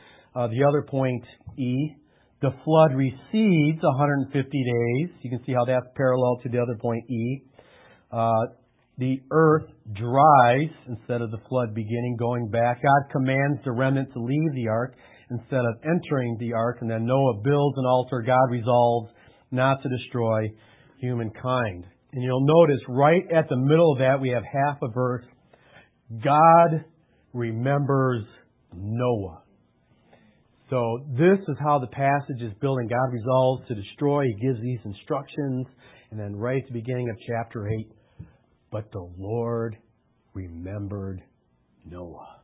the 0.45 0.63
other 0.67 0.83
point 0.83 1.23
E. 1.57 1.95
The 2.41 2.51
flood 2.63 2.93
recedes 2.93 3.81
150 3.81 4.31
days. 4.31 5.09
You 5.21 5.29
can 5.31 5.43
see 5.43 5.53
how 5.53 5.65
that's 5.65 5.87
parallel 5.95 6.37
to 6.43 6.49
the 6.49 6.59
other 6.59 6.77
point 6.79 7.03
E. 7.09 7.41
Uh, 8.11 8.45
the 8.99 9.19
earth 9.31 9.65
dries 9.93 10.69
instead 10.87 11.21
of 11.21 11.31
the 11.31 11.39
flood 11.49 11.73
beginning, 11.73 12.15
going 12.19 12.49
back. 12.49 12.81
God 12.83 13.11
commands 13.11 13.59
the 13.63 13.71
remnant 13.71 14.13
to 14.13 14.19
leave 14.19 14.53
the 14.53 14.67
ark 14.69 14.95
instead 15.31 15.59
of 15.59 15.75
entering 15.83 16.37
the 16.39 16.53
ark. 16.53 16.77
And 16.81 16.89
then 16.89 17.05
Noah 17.05 17.41
builds 17.43 17.77
an 17.77 17.85
altar. 17.85 18.23
God 18.25 18.51
resolves 18.51 19.11
not 19.51 19.81
to 19.81 19.89
destroy 19.89 20.49
humankind. 20.99 21.85
And 22.13 22.23
you'll 22.23 22.45
notice 22.45 22.81
right 22.87 23.23
at 23.31 23.49
the 23.49 23.57
middle 23.57 23.93
of 23.93 23.99
that, 23.99 24.19
we 24.21 24.29
have 24.29 24.43
half 24.43 24.77
a 24.81 24.87
verse. 24.91 25.25
God 26.23 26.85
remembers 27.33 28.23
Noah. 28.73 29.43
So 30.69 30.99
this 31.17 31.39
is 31.47 31.55
how 31.63 31.79
the 31.79 31.87
passage 31.87 32.41
is 32.41 32.51
building. 32.59 32.87
God 32.87 33.13
resolves 33.13 33.67
to 33.69 33.75
destroy. 33.75 34.25
He 34.25 34.47
gives 34.47 34.61
these 34.61 34.79
instructions. 34.83 35.65
And 36.11 36.19
then 36.19 36.35
right 36.35 36.61
at 36.61 36.67
the 36.67 36.73
beginning 36.73 37.09
of 37.09 37.15
chapter 37.25 37.67
8, 37.67 37.91
but 38.71 38.91
the 38.91 39.09
Lord 39.17 39.77
remembered 40.33 41.21
Noah. 41.85 42.41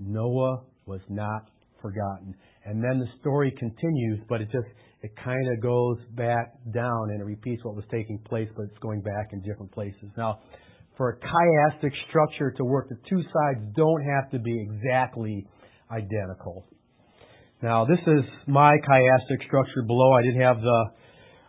Noah 0.00 0.62
was 0.86 1.00
not 1.08 1.50
forgotten. 1.80 2.34
And 2.64 2.82
then 2.82 2.98
the 2.98 3.06
story 3.20 3.52
continues, 3.58 4.20
but 4.28 4.40
it 4.40 4.46
just, 4.50 4.66
it 5.02 5.12
kind 5.24 5.46
of 5.52 5.62
goes 5.62 5.98
back 6.16 6.52
down 6.74 7.10
and 7.10 7.20
it 7.20 7.24
repeats 7.24 7.64
what 7.64 7.76
was 7.76 7.84
taking 7.90 8.18
place, 8.28 8.48
but 8.56 8.64
it's 8.64 8.78
going 8.80 9.02
back 9.02 9.28
in 9.32 9.40
different 9.42 9.72
places. 9.72 10.10
Now, 10.16 10.40
for 10.96 11.10
a 11.10 11.18
chiastic 11.20 11.92
structure 12.08 12.50
to 12.56 12.64
work, 12.64 12.88
the 12.88 12.98
two 13.08 13.22
sides 13.22 13.64
don't 13.76 14.02
have 14.02 14.30
to 14.32 14.38
be 14.40 14.60
exactly 14.60 15.46
identical. 15.90 16.66
Now, 17.62 17.84
this 17.84 17.98
is 17.98 18.22
my 18.46 18.76
chiastic 18.86 19.42
structure 19.46 19.82
below. 19.86 20.12
I 20.12 20.22
didn't 20.22 20.42
have 20.42 20.60
the 20.60 20.80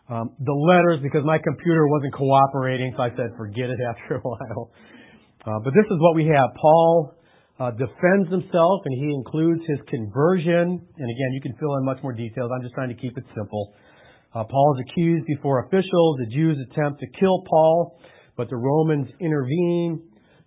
um, 0.09 0.33
the 0.41 0.53
letters 0.53 0.99
because 1.03 1.21
my 1.23 1.37
computer 1.37 1.85
wasn't 1.87 2.15
cooperating, 2.15 2.93
so 2.97 3.03
I 3.03 3.09
said 3.13 3.29
forget 3.37 3.69
it 3.69 3.77
after 3.89 4.15
a 4.15 4.21
while. 4.21 4.71
Uh, 5.45 5.59
but 5.63 5.69
this 5.77 5.85
is 5.85 5.97
what 6.01 6.15
we 6.15 6.25
have. 6.25 6.49
Paul 6.59 7.13
uh, 7.59 7.71
defends 7.71 8.25
himself, 8.31 8.81
and 8.85 8.93
he 8.97 9.13
includes 9.13 9.61
his 9.69 9.79
conversion. 9.87 10.81
And 10.81 11.07
again, 11.13 11.31
you 11.33 11.41
can 11.41 11.53
fill 11.59 11.77
in 11.77 11.85
much 11.85 12.01
more 12.01 12.13
details. 12.13 12.49
I'm 12.49 12.63
just 12.63 12.73
trying 12.73 12.89
to 12.89 12.99
keep 12.99 13.15
it 13.15 13.23
simple. 13.37 13.73
Uh, 14.33 14.43
Paul 14.49 14.77
is 14.77 14.85
accused 14.89 15.25
before 15.27 15.65
officials. 15.65 16.17
The 16.25 16.33
Jews 16.33 16.57
attempt 16.71 17.01
to 17.01 17.07
kill 17.19 17.43
Paul, 17.47 18.01
but 18.35 18.49
the 18.49 18.57
Romans 18.57 19.07
intervene. 19.21 20.01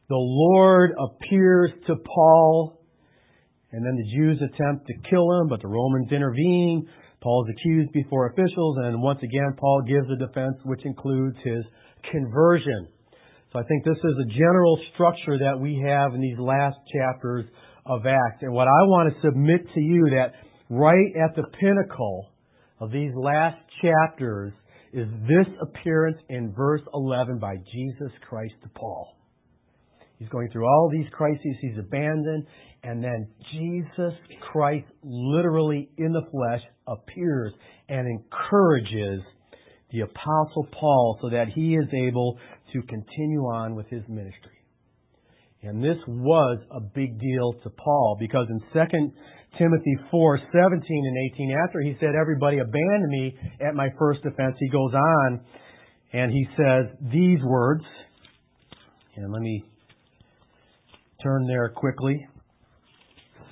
The 0.09 0.19
Lord 0.19 0.91
appears 0.99 1.71
to 1.87 1.95
Paul, 1.97 2.82
and 3.73 3.85
then 3.85 3.97
the 3.97 4.11
Jews 4.17 4.39
attempt 4.39 4.87
to 4.87 5.11
kill 5.11 5.31
him, 5.41 5.49
but 5.49 5.63
the 5.63 5.69
Romans 5.69 6.13
intervene. 6.13 6.89
Paul 7.23 7.47
is 7.47 7.55
accused 7.57 7.93
before 7.93 8.29
officials, 8.29 8.77
and 8.85 9.01
once 9.01 9.21
again, 9.23 9.55
Paul 9.57 9.83
gives 9.87 10.11
a 10.11 10.17
defense 10.17 10.57
which 10.65 10.85
includes 10.85 11.37
his 11.45 11.65
conversion. 12.11 12.89
So 13.53 13.59
I 13.59 13.63
think 13.65 13.85
this 13.85 13.99
is 13.99 14.17
a 14.19 14.33
general 14.33 14.79
structure 14.95 15.39
that 15.39 15.59
we 15.61 15.83
have 15.87 16.15
in 16.15 16.21
these 16.21 16.39
last 16.39 16.77
chapters 16.93 17.45
of 17.87 18.07
Acts. 18.07 18.43
And 18.43 18.53
what 18.53 18.67
I 18.67 18.83
want 18.89 19.13
to 19.13 19.21
submit 19.21 19.61
to 19.75 19.81
you 19.81 20.11
that 20.17 20.33
right 20.69 21.13
at 21.23 21.37
the 21.37 21.45
pinnacle 21.61 22.31
of 22.81 22.91
these 22.91 23.13
last 23.15 23.59
chapters 23.81 24.53
is 24.93 25.07
this 25.29 25.47
appearance 25.61 26.19
in 26.29 26.53
verse 26.53 26.83
11 26.93 27.39
by 27.39 27.57
Jesus 27.73 28.13
Christ 28.29 28.55
to 28.63 28.69
Paul. 28.71 29.17
He's 30.23 30.31
going 30.31 30.51
through 30.51 30.67
all 30.67 30.89
these 30.89 31.11
crises. 31.11 31.57
He's 31.61 31.79
abandoned. 31.79 32.47
And 32.85 33.03
then 33.03 33.27
Jesus 33.53 34.15
Christ, 34.53 34.87
literally 35.03 35.91
in 35.99 36.13
the 36.13 36.23
flesh, 36.31 36.61
appears 36.87 37.53
and 37.89 38.07
encourages 38.07 39.21
the 39.91 40.03
Apostle 40.03 40.69
Paul 40.79 41.19
so 41.21 41.31
that 41.31 41.49
he 41.53 41.75
is 41.75 41.89
able 41.93 42.39
to 42.73 42.83
continue 42.83 43.41
on 43.53 43.75
with 43.75 43.89
his 43.89 44.03
ministry. 44.09 44.63
And 45.65 45.83
this 45.83 45.99
was 46.07 46.59
a 46.71 46.81
big 46.81 47.19
deal 47.19 47.55
to 47.65 47.71
Paul 47.71 48.17
because 48.21 48.47
in 48.49 48.61
2 48.73 49.13
Timothy 49.59 49.97
4 50.09 50.39
17 50.39 50.81
and 50.81 51.33
18, 51.35 51.57
after 51.67 51.81
he 51.81 51.97
said, 51.99 52.11
Everybody 52.21 52.59
abandoned 52.59 53.11
me 53.11 53.37
at 53.61 53.75
my 53.75 53.89
first 53.99 54.21
offense, 54.21 54.55
he 54.61 54.69
goes 54.69 54.95
on 54.95 55.41
and 56.13 56.31
he 56.31 56.47
says 56.57 56.97
these 57.13 57.41
words. 57.45 57.83
And 59.17 59.33
let 59.33 59.43
me 59.43 59.65
turn 61.23 61.47
there 61.47 61.69
quickly. 61.69 62.27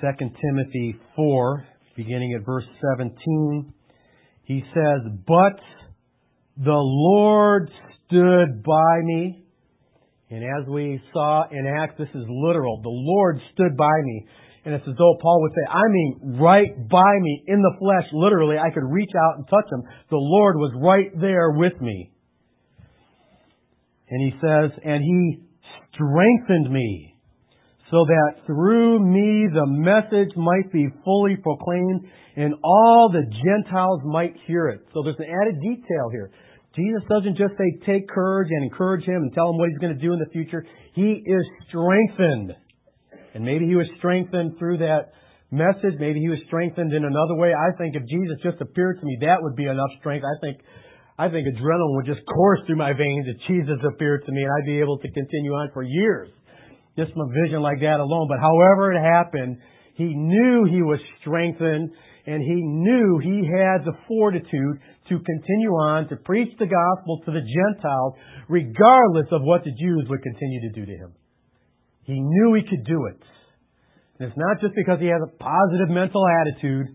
2 0.00 0.06
Timothy 0.18 0.96
4, 1.14 1.66
beginning 1.96 2.34
at 2.38 2.44
verse 2.44 2.64
17. 2.96 3.72
He 4.44 4.62
says, 4.74 5.12
But 5.26 5.60
the 6.56 6.72
Lord 6.72 7.70
stood 8.06 8.62
by 8.64 9.00
me. 9.04 9.44
And 10.30 10.42
as 10.44 10.68
we 10.68 11.00
saw 11.12 11.44
in 11.50 11.66
Acts, 11.66 11.94
this 11.98 12.08
is 12.08 12.24
literal. 12.28 12.80
The 12.82 12.88
Lord 12.88 13.40
stood 13.52 13.76
by 13.76 14.00
me. 14.02 14.26
And 14.64 14.74
it's 14.74 14.86
as 14.86 14.94
though 14.96 15.16
Paul 15.20 15.40
would 15.42 15.52
say, 15.52 15.72
I 15.72 15.88
mean, 15.88 16.38
right 16.40 16.88
by 16.88 17.18
me 17.20 17.44
in 17.46 17.62
the 17.62 17.74
flesh, 17.78 18.08
literally, 18.12 18.56
I 18.58 18.70
could 18.70 18.84
reach 18.84 19.10
out 19.16 19.38
and 19.38 19.46
touch 19.48 19.66
him. 19.72 19.82
The 20.10 20.16
Lord 20.16 20.56
was 20.56 20.72
right 20.82 21.10
there 21.20 21.50
with 21.50 21.80
me. 21.80 22.12
And 24.08 24.20
he 24.22 24.38
says, 24.40 24.70
and 24.84 25.02
he 25.02 25.40
strengthened 25.94 26.72
me 26.72 27.09
so 27.90 28.06
that 28.06 28.46
through 28.46 29.00
me 29.00 29.50
the 29.52 29.66
message 29.66 30.30
might 30.36 30.70
be 30.72 30.86
fully 31.04 31.36
proclaimed 31.36 32.06
and 32.36 32.54
all 32.62 33.10
the 33.10 33.26
Gentiles 33.26 34.00
might 34.04 34.34
hear 34.46 34.68
it. 34.68 34.86
So 34.94 35.02
there's 35.02 35.18
an 35.18 35.26
added 35.26 35.60
detail 35.60 36.08
here. 36.12 36.30
Jesus 36.76 37.02
doesn't 37.10 37.36
just 37.36 37.58
say 37.58 37.66
take 37.84 38.08
courage 38.08 38.48
and 38.50 38.62
encourage 38.62 39.04
him 39.04 39.26
and 39.26 39.34
tell 39.34 39.50
him 39.50 39.58
what 39.58 39.68
he's 39.68 39.82
going 39.82 39.94
to 39.94 40.00
do 40.00 40.12
in 40.12 40.20
the 40.20 40.30
future. 40.30 40.64
He 40.94 41.18
is 41.26 41.44
strengthened. 41.66 42.54
And 43.34 43.44
maybe 43.44 43.66
he 43.66 43.74
was 43.74 43.86
strengthened 43.98 44.54
through 44.58 44.78
that 44.78 45.10
message. 45.50 45.98
Maybe 45.98 46.20
he 46.20 46.28
was 46.28 46.38
strengthened 46.46 46.94
in 46.94 47.04
another 47.04 47.34
way. 47.34 47.50
I 47.50 47.74
think 47.76 47.96
if 47.96 48.06
Jesus 48.06 48.38
just 48.42 48.62
appeared 48.62 49.00
to 49.00 49.04
me, 49.06 49.18
that 49.22 49.42
would 49.42 49.56
be 49.56 49.66
enough 49.66 49.90
strength. 49.98 50.22
I 50.22 50.38
think 50.40 50.62
I 51.18 51.28
think 51.28 51.44
adrenaline 51.44 51.96
would 52.00 52.06
just 52.06 52.24
course 52.24 52.60
through 52.66 52.80
my 52.80 52.94
veins 52.94 53.26
if 53.28 53.36
Jesus 53.46 53.76
appeared 53.84 54.24
to 54.24 54.32
me 54.32 54.40
and 54.40 54.50
I'd 54.50 54.64
be 54.64 54.80
able 54.80 54.96
to 54.96 55.10
continue 55.10 55.52
on 55.52 55.68
for 55.74 55.82
years 55.82 56.30
just 56.96 57.12
from 57.12 57.30
a 57.30 57.32
vision 57.44 57.60
like 57.62 57.80
that 57.80 58.00
alone. 58.00 58.28
But 58.28 58.40
however 58.40 58.92
it 58.92 59.00
happened, 59.00 59.58
he 59.94 60.14
knew 60.14 60.64
he 60.64 60.82
was 60.82 61.00
strengthened 61.20 61.90
and 62.26 62.42
he 62.42 62.60
knew 62.62 63.18
he 63.18 63.48
had 63.48 63.84
the 63.84 63.96
fortitude 64.06 64.80
to 65.08 65.18
continue 65.18 65.72
on 65.72 66.08
to 66.08 66.16
preach 66.16 66.52
the 66.58 66.66
gospel 66.66 67.20
to 67.24 67.32
the 67.32 67.42
Gentiles, 67.42 68.14
regardless 68.48 69.26
of 69.32 69.42
what 69.42 69.64
the 69.64 69.72
Jews 69.72 70.06
would 70.08 70.22
continue 70.22 70.60
to 70.68 70.80
do 70.80 70.86
to 70.86 70.96
him. 70.96 71.12
He 72.04 72.20
knew 72.20 72.54
he 72.54 72.68
could 72.68 72.84
do 72.84 73.06
it. 73.06 73.20
And 74.18 74.28
it's 74.28 74.38
not 74.38 74.60
just 74.60 74.74
because 74.76 75.00
he 75.00 75.06
has 75.06 75.20
a 75.24 75.36
positive 75.42 75.88
mental 75.88 76.22
attitude. 76.40 76.86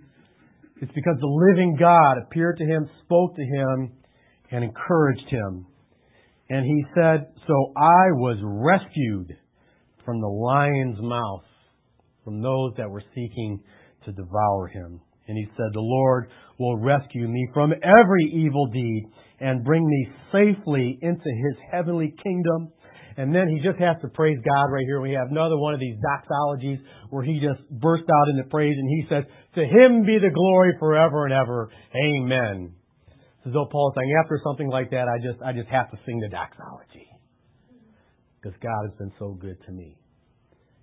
It's 0.82 0.92
because 0.94 1.18
the 1.20 1.52
living 1.52 1.76
God 1.80 2.18
appeared 2.22 2.58
to 2.58 2.66
him, 2.66 2.90
spoke 3.04 3.36
to 3.36 3.42
him, 3.42 3.92
and 4.52 4.64
encouraged 4.64 5.28
him. 5.30 5.66
And 6.50 6.66
he 6.66 6.86
said, 6.94 7.28
So 7.48 7.74
I 7.76 8.14
was 8.14 8.38
rescued 8.44 9.36
from 10.06 10.22
the 10.22 10.28
lion's 10.28 11.02
mouth, 11.02 11.44
from 12.24 12.42
those 12.42 12.74
that 12.78 12.90
were 12.90 13.04
seeking 13.14 13.62
to 14.06 14.12
devour 14.12 14.68
him. 14.68 15.02
And 15.28 15.38
he 15.38 15.46
said, 15.58 15.74
The 15.74 15.80
Lord 15.80 16.30
will 16.60 16.78
rescue 16.78 17.28
me 17.28 17.48
from 17.54 17.74
every 17.84 18.32
evil 18.34 18.68
deed 18.68 19.04
and 19.40 19.66
bring 19.66 19.86
me 19.86 20.08
safely 20.32 20.98
into 21.02 21.30
his 21.30 21.58
heavenly 21.72 22.14
kingdom. 22.24 22.72
And 23.18 23.34
then 23.34 23.48
he 23.48 23.64
just 23.64 23.80
has 23.80 23.96
to 24.02 24.10
praise 24.10 24.38
God 24.46 24.66
right 24.72 24.84
here. 24.86 25.02
We 25.02 25.14
have 25.14 25.32
another 25.32 25.58
one 25.58 25.74
of 25.74 25.80
these 25.80 25.96
doxologies 26.04 26.80
where 27.10 27.24
he 27.24 27.40
just 27.40 27.68
burst 27.70 28.04
out 28.04 28.30
into 28.30 28.50
praise 28.50 28.76
and 28.78 28.90
he 28.90 29.08
says, 29.10 29.24
To 29.56 29.62
him 29.62 30.06
be 30.06 30.20
the 30.20 30.34
glory 30.34 30.74
forever 30.80 31.26
and 31.26 31.34
ever. 31.34 31.70
Amen. 31.96 32.74
As 33.46 33.54
though 33.54 33.68
Paul's 33.72 33.94
saying, 33.96 34.14
after 34.24 34.40
something 34.44 34.70
like 34.70 34.92
that, 34.92 35.08
I 35.08 35.22
just, 35.22 35.42
I 35.42 35.54
just 35.54 35.70
have 35.70 35.92
to 35.92 35.98
sing 36.06 36.20
the 36.20 36.30
doxology. 36.30 37.08
Because 38.46 38.60
God 38.62 38.90
has 38.90 38.98
been 39.00 39.12
so 39.18 39.34
good 39.42 39.58
to 39.66 39.72
me. 39.72 39.98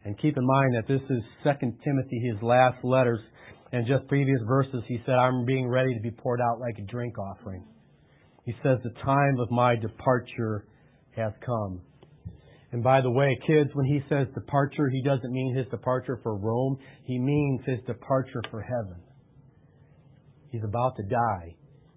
And 0.04 0.19
keep 0.19 0.37
in 0.37 0.45
mind 0.45 0.75
that 0.75 0.88
this 0.88 1.02
is 1.09 1.23
2 1.45 1.50
Timothy, 1.85 2.19
his 2.19 2.42
last 2.42 2.83
letters. 2.83 3.21
And 3.71 3.87
just 3.87 4.09
previous 4.09 4.40
verses, 4.49 4.83
he 4.88 4.99
said, 5.07 5.14
I'm 5.14 5.45
being 5.45 5.69
ready 5.69 5.95
to 5.95 6.00
be 6.00 6.11
poured 6.11 6.40
out 6.40 6.59
like 6.59 6.75
a 6.78 6.90
drink 6.90 7.16
offering. 7.19 7.64
He 8.45 8.52
says, 8.64 8.78
the 8.83 8.90
time 9.04 9.37
of 9.38 9.52
my 9.52 9.76
departure 9.76 10.66
has 11.14 11.33
come. 11.47 11.83
And 12.73 12.83
by 12.83 13.00
the 13.00 13.12
way, 13.12 13.38
kids, 13.47 13.71
when 13.75 13.87
he 13.87 14.00
says 14.09 14.26
departure, 14.35 14.88
he 14.90 15.02
doesn't 15.04 15.31
mean 15.33 15.54
his 15.57 15.69
departure 15.69 16.19
for 16.25 16.37
Rome. 16.37 16.78
He 17.04 17.16
means 17.16 17.61
his 17.64 17.78
departure 17.87 18.42
for 18.50 18.61
heaven. 18.61 19.00
He's 20.50 20.64
about 20.64 20.97
to 20.97 21.04
die. 21.04 21.54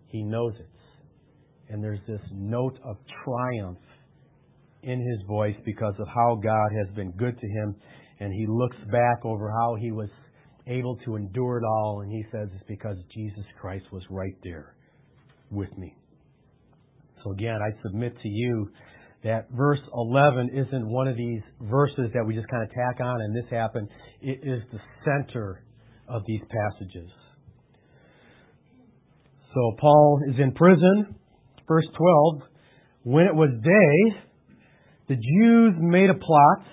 He 0.09 0.21
knows 0.21 0.53
it. 0.59 0.69
And 1.69 1.83
there's 1.83 2.05
this 2.07 2.21
note 2.31 2.77
of 2.85 2.97
triumph 3.23 3.79
in 4.85 4.99
his 4.99 5.27
voice 5.27 5.55
because 5.65 5.95
of 5.99 6.07
how 6.07 6.39
God 6.41 6.69
has 6.77 6.95
been 6.95 7.11
good 7.11 7.37
to 7.39 7.47
him. 7.47 7.75
And 8.19 8.31
he 8.31 8.45
looks 8.47 8.77
back 8.91 9.25
over 9.25 9.51
how 9.51 9.75
he 9.75 9.91
was 9.91 10.09
able 10.67 10.95
to 11.05 11.15
endure 11.15 11.57
it 11.57 11.65
all. 11.65 12.01
And 12.01 12.11
he 12.11 12.23
says 12.31 12.47
it's 12.53 12.63
because 12.67 12.97
Jesus 13.13 13.43
Christ 13.59 13.85
was 13.91 14.03
right 14.09 14.35
there 14.43 14.75
with 15.51 15.75
me. 15.77 15.95
So 17.23 17.31
again, 17.31 17.59
I 17.61 17.71
submit 17.81 18.15
to 18.21 18.29
you 18.29 18.69
that 19.23 19.47
verse 19.51 19.79
11 19.93 20.51
isn't 20.53 20.87
one 20.87 21.07
of 21.07 21.17
these 21.17 21.41
verses 21.61 22.11
that 22.13 22.23
we 22.25 22.35
just 22.35 22.47
kind 22.47 22.63
of 22.63 22.69
tack 22.69 23.03
on 23.03 23.21
and 23.21 23.35
this 23.35 23.49
happened. 23.49 23.89
It 24.21 24.39
is 24.43 24.61
the 24.71 24.79
center 25.03 25.63
of 26.07 26.21
these 26.27 26.41
passages. 26.41 27.09
So 29.53 29.75
Paul 29.79 30.19
is 30.29 30.35
in 30.37 30.51
prison. 30.51 31.15
Verse 31.67 31.87
12. 31.97 32.41
When 33.03 33.25
it 33.25 33.33
was 33.33 33.49
day, 33.63 34.24
the 35.07 35.15
Jews 35.15 35.73
made 35.79 36.09
a 36.09 36.15
plot 36.15 36.65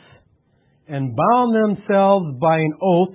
and 0.89 1.17
bound 1.17 1.77
themselves 1.77 2.39
by 2.41 2.59
an 2.59 2.73
oath 2.83 3.15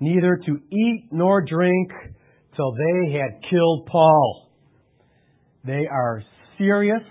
neither 0.00 0.40
to 0.46 0.58
eat 0.70 1.08
nor 1.10 1.44
drink 1.44 1.90
till 2.56 2.72
they 2.72 3.12
had 3.12 3.42
killed 3.50 3.86
Paul. 3.86 4.50
They 5.64 5.86
are 5.86 6.22
serious 6.58 7.02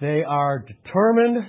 they 0.00 0.22
are 0.22 0.60
determined. 0.60 1.44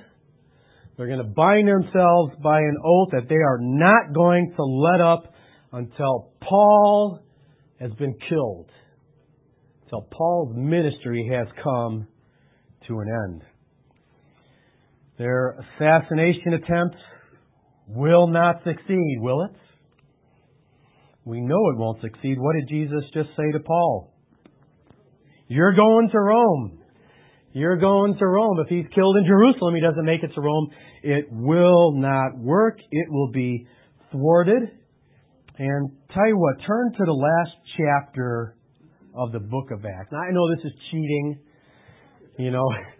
They're 0.97 1.07
going 1.07 1.19
to 1.19 1.33
bind 1.35 1.67
themselves 1.67 2.33
by 2.43 2.59
an 2.59 2.77
oath 2.83 3.09
that 3.11 3.29
they 3.29 3.35
are 3.35 3.59
not 3.59 4.13
going 4.13 4.53
to 4.55 4.63
let 4.63 4.99
up 4.99 5.33
until 5.71 6.33
Paul 6.41 7.19
has 7.79 7.91
been 7.93 8.15
killed. 8.27 8.69
Until 9.83 10.01
Paul's 10.11 10.55
ministry 10.55 11.29
has 11.31 11.47
come 11.63 12.07
to 12.87 12.99
an 12.99 13.07
end. 13.25 13.41
Their 15.19 15.59
assassination 15.59 16.53
attempt 16.53 16.95
will 17.87 18.27
not 18.27 18.63
succeed, 18.63 19.17
will 19.19 19.43
it? 19.43 19.51
We 21.25 21.41
know 21.41 21.69
it 21.69 21.77
won't 21.77 22.01
succeed. 22.01 22.37
What 22.39 22.55
did 22.55 22.69
Jesus 22.69 23.03
just 23.13 23.29
say 23.35 23.51
to 23.51 23.59
Paul? 23.59 24.13
You're 25.49 25.75
going 25.75 26.09
to 26.11 26.19
Rome. 26.19 26.79
You're 27.51 27.77
going 27.77 28.17
to 28.17 28.25
Rome. 28.25 28.59
If 28.61 28.69
he's 28.69 28.85
killed 28.95 29.17
in 29.17 29.25
Jerusalem, 29.25 29.75
he 29.75 29.81
doesn't 29.81 30.05
make 30.05 30.23
it 30.23 30.31
to 30.35 30.41
Rome. 30.41 30.69
It 31.03 31.25
will 31.29 31.91
not 31.99 32.37
work. 32.37 32.79
It 32.89 33.11
will 33.11 33.31
be 33.31 33.67
thwarted. 34.11 34.63
And 35.57 35.91
tell 36.13 36.27
you 36.27 36.37
what, 36.37 36.65
turn 36.65 36.93
to 36.93 37.05
the 37.05 37.11
last 37.11 37.57
chapter 37.75 38.55
of 39.13 39.33
the 39.33 39.39
book 39.39 39.71
of 39.71 39.83
Acts. 39.83 40.11
Now, 40.13 40.19
I 40.19 40.31
know 40.31 40.55
this 40.55 40.63
is 40.63 40.71
cheating. 40.91 41.39
You 42.37 42.51
know, 42.51 42.63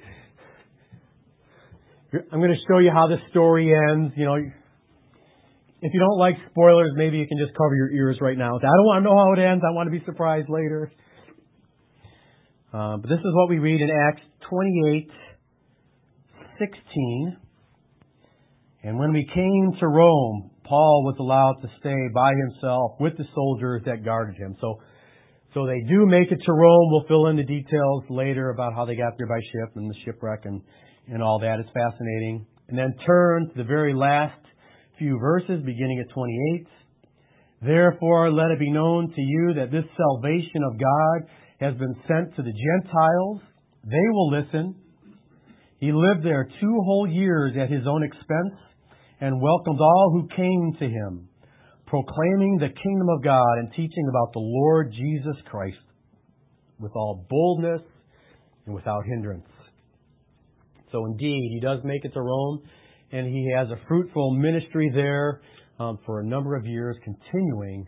I'm 2.12 2.40
going 2.40 2.50
to 2.50 2.64
show 2.68 2.80
you 2.80 2.90
how 2.92 3.08
this 3.08 3.20
story 3.30 3.72
ends. 3.92 4.14
You 4.18 4.26
know, 4.26 4.36
if 4.36 5.94
you 5.94 6.00
don't 6.00 6.18
like 6.18 6.36
spoilers, 6.50 6.92
maybe 6.96 7.18
you 7.18 7.28
can 7.28 7.38
just 7.38 7.56
cover 7.56 7.76
your 7.76 7.92
ears 7.92 8.18
right 8.20 8.38
now. 8.38 8.58
I 8.58 8.62
don't 8.62 8.86
want 8.86 9.04
to 9.04 9.10
know 9.10 9.16
how 9.16 9.34
it 9.34 9.46
ends. 9.46 9.64
I 9.64 9.72
want 9.76 9.88
to 9.88 9.92
be 9.92 10.04
surprised 10.06 10.50
later. 10.50 10.92
Uh, 12.74 12.98
but 12.98 13.10
this 13.10 13.20
is 13.20 13.34
what 13.34 13.50
we 13.50 13.60
read 13.60 13.82
in 13.82 13.90
Acts 13.90 14.22
28, 14.50 15.10
16. 16.58 17.38
And 18.84 18.98
when 18.98 19.14
we 19.14 19.28
came 19.32 19.80
to 19.80 19.88
Rome, 19.88 20.50
Paul 20.66 21.04
was 21.06 21.16
allowed 21.20 21.62
to 21.62 21.70
stay 21.80 22.08
by 22.14 22.34
himself 22.34 22.94
with 23.00 23.18
the 23.18 23.26
soldiers 23.36 23.84
that 23.86 24.04
guarded 24.04 24.36
him. 24.36 24.56
So, 24.62 24.80
so 25.54 25.68
they 25.68 25.82
do 25.88 26.08
make 26.08 26.32
it 26.32 26.40
to 26.44 26.54
Rome. 26.54 26.90
We'll 26.92 27.08
fill 27.08 27.28
in 27.28 27.38
the 27.38 27.44
details 27.44 28.04
later 28.10 28.50
about 28.50 28.74
how 28.74 28.86
they 28.86 28.96
got 28.96 29.14
there 29.18 29.28
by 29.28 29.40
ship 29.40 29.76
and 29.76 29.90
the 29.90 29.96
shipwreck 30.06 30.46
and, 30.46 30.62
and 31.12 31.24
all 31.24 31.40
that. 31.40 31.60
It's 31.60 31.70
fascinating. 31.74 32.46
And 32.68 32.78
then 32.78 32.94
turn 33.06 33.50
to 33.50 33.58
the 33.58 33.64
very 33.64 33.94
last 33.94 34.40
few 34.98 35.18
verses, 35.20 35.64
beginning 35.66 36.04
at 36.06 36.14
28. 36.14 36.68
Therefore, 37.62 38.32
let 38.32 38.52
it 38.52 38.60
be 38.60 38.72
known 38.72 39.12
to 39.14 39.22
you 39.22 39.54
that 39.56 39.72
this 39.72 39.86
salvation 39.98 40.64
of 40.64 40.80
God 40.80 41.30
has 41.60 41.76
been 41.76 41.96
sent 42.08 42.36
to 42.36 42.42
the 42.42 42.54
Gentiles. 42.54 43.42
They 43.84 44.08
will 44.12 44.32
listen. 44.32 44.76
He 45.80 45.92
lived 45.92 46.24
there 46.24 46.48
two 46.60 46.82
whole 46.86 47.08
years 47.10 47.54
at 47.60 47.70
his 47.70 47.88
own 47.88 48.04
expense 48.04 48.56
and 49.22 49.42
welcomed 49.42 49.80
all 49.80 50.12
who 50.14 50.36
came 50.36 50.74
to 50.80 50.86
him, 50.86 51.28
proclaiming 51.86 52.58
the 52.60 52.70
kingdom 52.70 53.10
of 53.10 53.24
God 53.24 53.58
and 53.60 53.70
teaching 53.72 54.08
about 54.10 54.32
the 54.34 54.40
Lord 54.40 54.92
Jesus 54.92 55.36
Christ 55.50 55.78
with 56.80 56.92
all 56.96 57.26
boldness 57.30 57.82
and 58.66 58.76
without 58.76 59.04
hindrance. 59.06 59.46
So 60.92 61.06
indeed, 61.06 61.52
he 61.54 61.60
does 61.60 61.80
make 61.84 62.06
it 62.06 62.14
to 62.14 62.22
Rome, 62.22 62.62
and 63.12 63.28
he 63.28 63.54
has 63.56 63.68
a 63.70 63.88
fruitful 63.88 64.32
ministry 64.32 64.92
there 64.94 65.42
um, 65.80 66.00
for 66.06 66.22
a 66.22 66.26
number 66.26 66.56
of 66.56 66.66
years, 66.66 66.98
continuing 67.04 67.88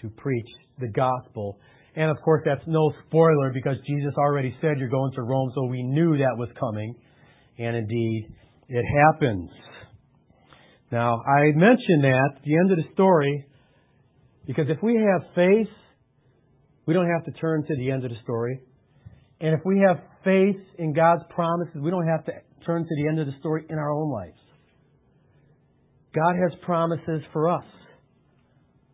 to 0.00 0.08
preach 0.10 0.46
the 0.78 0.88
gospel 0.88 1.58
and 1.96 2.10
of 2.10 2.16
course, 2.22 2.42
that's 2.44 2.62
no 2.66 2.92
spoiler 3.06 3.50
because 3.52 3.76
Jesus 3.86 4.14
already 4.16 4.54
said 4.60 4.78
you're 4.78 4.88
going 4.88 5.12
to 5.14 5.22
Rome, 5.22 5.50
so 5.54 5.64
we 5.64 5.82
knew 5.82 6.16
that 6.18 6.36
was 6.36 6.48
coming. 6.58 6.94
And 7.58 7.76
indeed, 7.76 8.28
it 8.68 8.84
happens. 9.02 9.50
Now, 10.92 11.20
I 11.20 11.52
mention 11.54 12.02
that 12.02 12.30
at 12.36 12.44
the 12.44 12.56
end 12.56 12.70
of 12.70 12.78
the 12.78 12.92
story 12.94 13.46
because 14.46 14.66
if 14.68 14.78
we 14.82 14.94
have 14.94 15.34
faith, 15.34 15.68
we 16.86 16.94
don't 16.94 17.08
have 17.08 17.24
to 17.26 17.40
turn 17.40 17.64
to 17.66 17.76
the 17.76 17.90
end 17.90 18.04
of 18.04 18.10
the 18.10 18.16
story. 18.22 18.60
And 19.40 19.54
if 19.54 19.60
we 19.64 19.82
have 19.86 19.98
faith 20.22 20.60
in 20.78 20.92
God's 20.92 21.22
promises, 21.30 21.76
we 21.80 21.90
don't 21.90 22.06
have 22.06 22.24
to 22.26 22.32
turn 22.66 22.82
to 22.82 22.94
the 23.02 23.08
end 23.08 23.20
of 23.20 23.26
the 23.26 23.32
story 23.40 23.64
in 23.68 23.78
our 23.78 23.90
own 23.90 24.10
lives. 24.10 24.38
God 26.14 26.34
has 26.42 26.58
promises 26.62 27.22
for 27.32 27.48
us. 27.50 27.64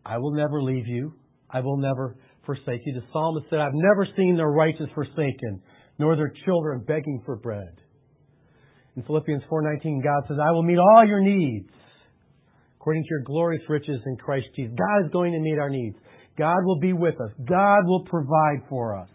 I 0.05 0.17
will 0.17 0.31
never 0.31 0.61
leave 0.61 0.87
you. 0.87 1.13
I 1.49 1.59
will 1.59 1.77
never 1.77 2.15
forsake 2.45 2.81
you. 2.85 2.93
The 2.93 3.05
psalmist 3.11 3.47
said, 3.49 3.59
I've 3.59 3.73
never 3.73 4.07
seen 4.15 4.37
the 4.37 4.45
righteous 4.45 4.87
forsaken, 4.95 5.61
nor 5.99 6.15
their 6.15 6.31
children 6.45 6.83
begging 6.87 7.21
for 7.25 7.35
bread. 7.35 7.81
In 8.95 9.03
Philippians 9.03 9.43
4.19, 9.51 10.03
God 10.03 10.23
says, 10.27 10.37
I 10.41 10.51
will 10.51 10.63
meet 10.63 10.77
all 10.77 11.05
your 11.05 11.21
needs 11.21 11.69
according 12.79 13.03
to 13.03 13.09
your 13.09 13.23
glorious 13.23 13.63
riches 13.67 13.99
in 14.05 14.15
Christ 14.15 14.47
Jesus. 14.55 14.73
God 14.77 15.05
is 15.05 15.11
going 15.11 15.33
to 15.33 15.39
meet 15.39 15.59
our 15.59 15.69
needs. 15.69 15.97
God 16.37 16.63
will 16.63 16.79
be 16.79 16.93
with 16.93 17.15
us. 17.15 17.31
God 17.45 17.79
will 17.85 18.05
provide 18.05 18.61
for 18.69 18.97
us. 18.97 19.09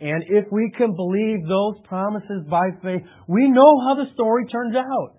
And 0.00 0.22
if 0.28 0.44
we 0.52 0.70
can 0.76 0.94
believe 0.94 1.46
those 1.48 1.74
promises 1.84 2.46
by 2.48 2.68
faith, 2.82 3.02
we 3.26 3.48
know 3.48 3.80
how 3.86 3.96
the 3.96 4.12
story 4.14 4.46
turns 4.46 4.76
out. 4.76 5.16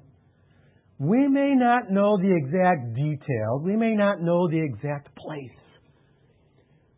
We 1.00 1.28
may 1.28 1.54
not 1.56 1.92
know 1.92 2.18
the 2.18 2.34
exact 2.36 2.94
details. 2.94 3.62
We 3.64 3.76
may 3.76 3.94
not 3.96 4.22
know 4.22 4.50
the 4.50 4.62
exact 4.62 5.16
place. 5.16 5.58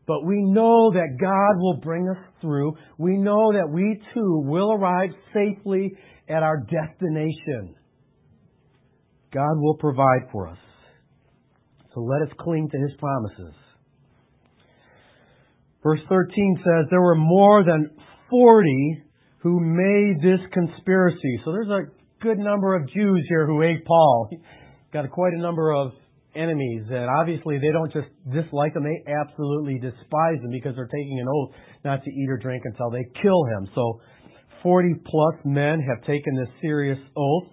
But 0.07 0.25
we 0.25 0.41
know 0.41 0.91
that 0.91 1.17
God 1.19 1.61
will 1.61 1.79
bring 1.81 2.07
us 2.09 2.23
through. 2.41 2.73
We 2.97 3.17
know 3.17 3.53
that 3.53 3.69
we 3.71 4.01
too 4.13 4.43
will 4.45 4.73
arrive 4.73 5.09
safely 5.33 5.93
at 6.27 6.43
our 6.43 6.57
destination. 6.57 7.75
God 9.33 9.57
will 9.57 9.77
provide 9.77 10.29
for 10.31 10.47
us. 10.49 10.57
So 11.93 12.01
let 12.01 12.21
us 12.21 12.33
cling 12.39 12.69
to 12.71 12.77
His 12.77 12.97
promises. 12.99 13.55
Verse 15.83 15.99
13 16.09 16.57
says, 16.57 16.85
There 16.89 17.01
were 17.01 17.15
more 17.15 17.63
than 17.63 17.89
40 18.29 19.03
who 19.39 19.59
made 19.59 20.21
this 20.21 20.39
conspiracy. 20.53 21.39
So 21.43 21.51
there's 21.51 21.69
a 21.69 21.89
good 22.21 22.37
number 22.37 22.75
of 22.75 22.87
Jews 22.89 23.25
here 23.27 23.47
who 23.47 23.63
ate 23.63 23.85
Paul. 23.85 24.29
Got 24.93 25.09
quite 25.09 25.33
a 25.33 25.41
number 25.41 25.71
of 25.71 25.93
enemies 26.35 26.83
and 26.89 27.09
obviously 27.19 27.57
they 27.59 27.71
don't 27.71 27.91
just 27.91 28.07
dislike 28.31 28.75
him, 28.75 28.83
they 28.83 29.11
absolutely 29.11 29.75
despise 29.79 30.39
him 30.41 30.51
because 30.51 30.75
they're 30.75 30.87
taking 30.87 31.19
an 31.19 31.27
oath 31.27 31.55
not 31.83 32.03
to 32.03 32.09
eat 32.09 32.29
or 32.29 32.37
drink 32.37 32.63
until 32.65 32.89
they 32.89 33.03
kill 33.21 33.43
him. 33.45 33.67
So 33.75 33.99
40 34.63 34.95
plus 35.05 35.35
men 35.43 35.81
have 35.81 36.05
taken 36.05 36.35
this 36.35 36.49
serious 36.61 36.99
oath 37.17 37.49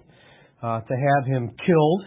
uh, 0.62 0.80
to 0.80 0.94
have 0.94 1.26
him 1.26 1.50
killed. 1.64 2.02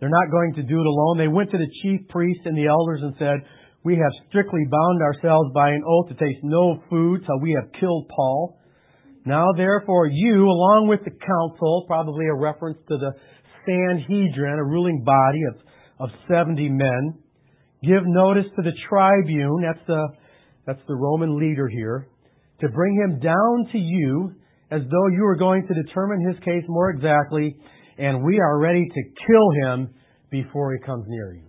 They're 0.00 0.08
not 0.08 0.30
going 0.30 0.54
to 0.54 0.62
do 0.62 0.80
it 0.80 0.86
alone. 0.86 1.18
They 1.18 1.28
went 1.28 1.50
to 1.50 1.58
the 1.58 1.68
chief 1.82 2.08
priests 2.08 2.42
and 2.44 2.56
the 2.56 2.66
elders 2.66 3.00
and 3.02 3.14
said, 3.18 3.38
we 3.88 3.96
have 3.96 4.12
strictly 4.28 4.66
bound 4.70 5.00
ourselves 5.00 5.48
by 5.54 5.70
an 5.70 5.82
oath 5.82 6.08
to 6.08 6.14
taste 6.14 6.44
no 6.44 6.78
food 6.90 7.24
till 7.24 7.40
we 7.40 7.56
have 7.58 7.72
killed 7.80 8.06
Paul. 8.14 8.58
Now 9.24 9.46
therefore 9.56 10.06
you, 10.12 10.44
along 10.44 10.88
with 10.90 11.00
the 11.04 11.16
council, 11.16 11.84
probably 11.86 12.26
a 12.26 12.34
reference 12.34 12.76
to 12.86 12.98
the 12.98 13.12
Sanhedrin, 13.64 14.58
a 14.58 14.64
ruling 14.64 15.04
body 15.04 15.40
of, 15.48 16.10
of 16.10 16.10
70 16.28 16.68
men, 16.68 17.14
give 17.82 18.04
notice 18.04 18.44
to 18.56 18.62
the 18.62 18.76
tribune, 18.90 19.62
that's 19.64 19.86
the, 19.86 20.06
that's 20.66 20.84
the 20.86 20.94
Roman 20.94 21.38
leader 21.38 21.66
here, 21.66 22.08
to 22.60 22.68
bring 22.68 22.94
him 22.94 23.20
down 23.20 23.72
to 23.72 23.78
you 23.78 24.34
as 24.70 24.82
though 24.82 25.06
you 25.16 25.22
were 25.22 25.38
going 25.38 25.66
to 25.66 25.82
determine 25.82 26.28
his 26.28 26.38
case 26.44 26.64
more 26.68 26.90
exactly, 26.90 27.56
and 27.96 28.22
we 28.22 28.38
are 28.38 28.60
ready 28.60 28.84
to 28.84 29.02
kill 29.26 29.50
him 29.64 29.88
before 30.30 30.74
he 30.74 30.78
comes 30.84 31.06
near 31.08 31.32
you. 31.32 31.47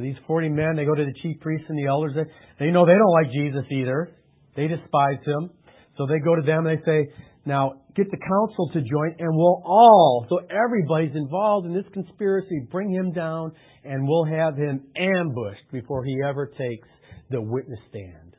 These 0.00 0.16
40 0.26 0.48
men, 0.48 0.76
they 0.76 0.84
go 0.84 0.94
to 0.94 1.04
the 1.04 1.14
chief 1.22 1.40
priests 1.40 1.66
and 1.68 1.78
the 1.78 1.86
elders. 1.86 2.12
They, 2.14 2.66
they 2.66 2.70
know 2.70 2.86
they 2.86 2.92
don't 2.92 3.12
like 3.12 3.32
Jesus 3.32 3.64
either. 3.70 4.10
They 4.56 4.66
despise 4.68 5.22
him. 5.24 5.50
So 5.96 6.06
they 6.06 6.18
go 6.18 6.34
to 6.34 6.42
them 6.42 6.66
and 6.66 6.78
they 6.78 6.84
say, 6.84 7.12
now 7.44 7.82
get 7.96 8.10
the 8.10 8.16
council 8.16 8.70
to 8.72 8.80
join 8.80 9.14
and 9.18 9.36
we'll 9.36 9.62
all, 9.64 10.26
so 10.28 10.38
everybody's 10.50 11.14
involved 11.14 11.66
in 11.66 11.74
this 11.74 11.84
conspiracy, 11.92 12.66
bring 12.70 12.90
him 12.90 13.12
down 13.12 13.52
and 13.84 14.06
we'll 14.06 14.24
have 14.24 14.56
him 14.56 14.84
ambushed 14.96 15.70
before 15.72 16.04
he 16.04 16.16
ever 16.26 16.46
takes 16.46 16.88
the 17.30 17.40
witness 17.40 17.78
stand. 17.88 18.36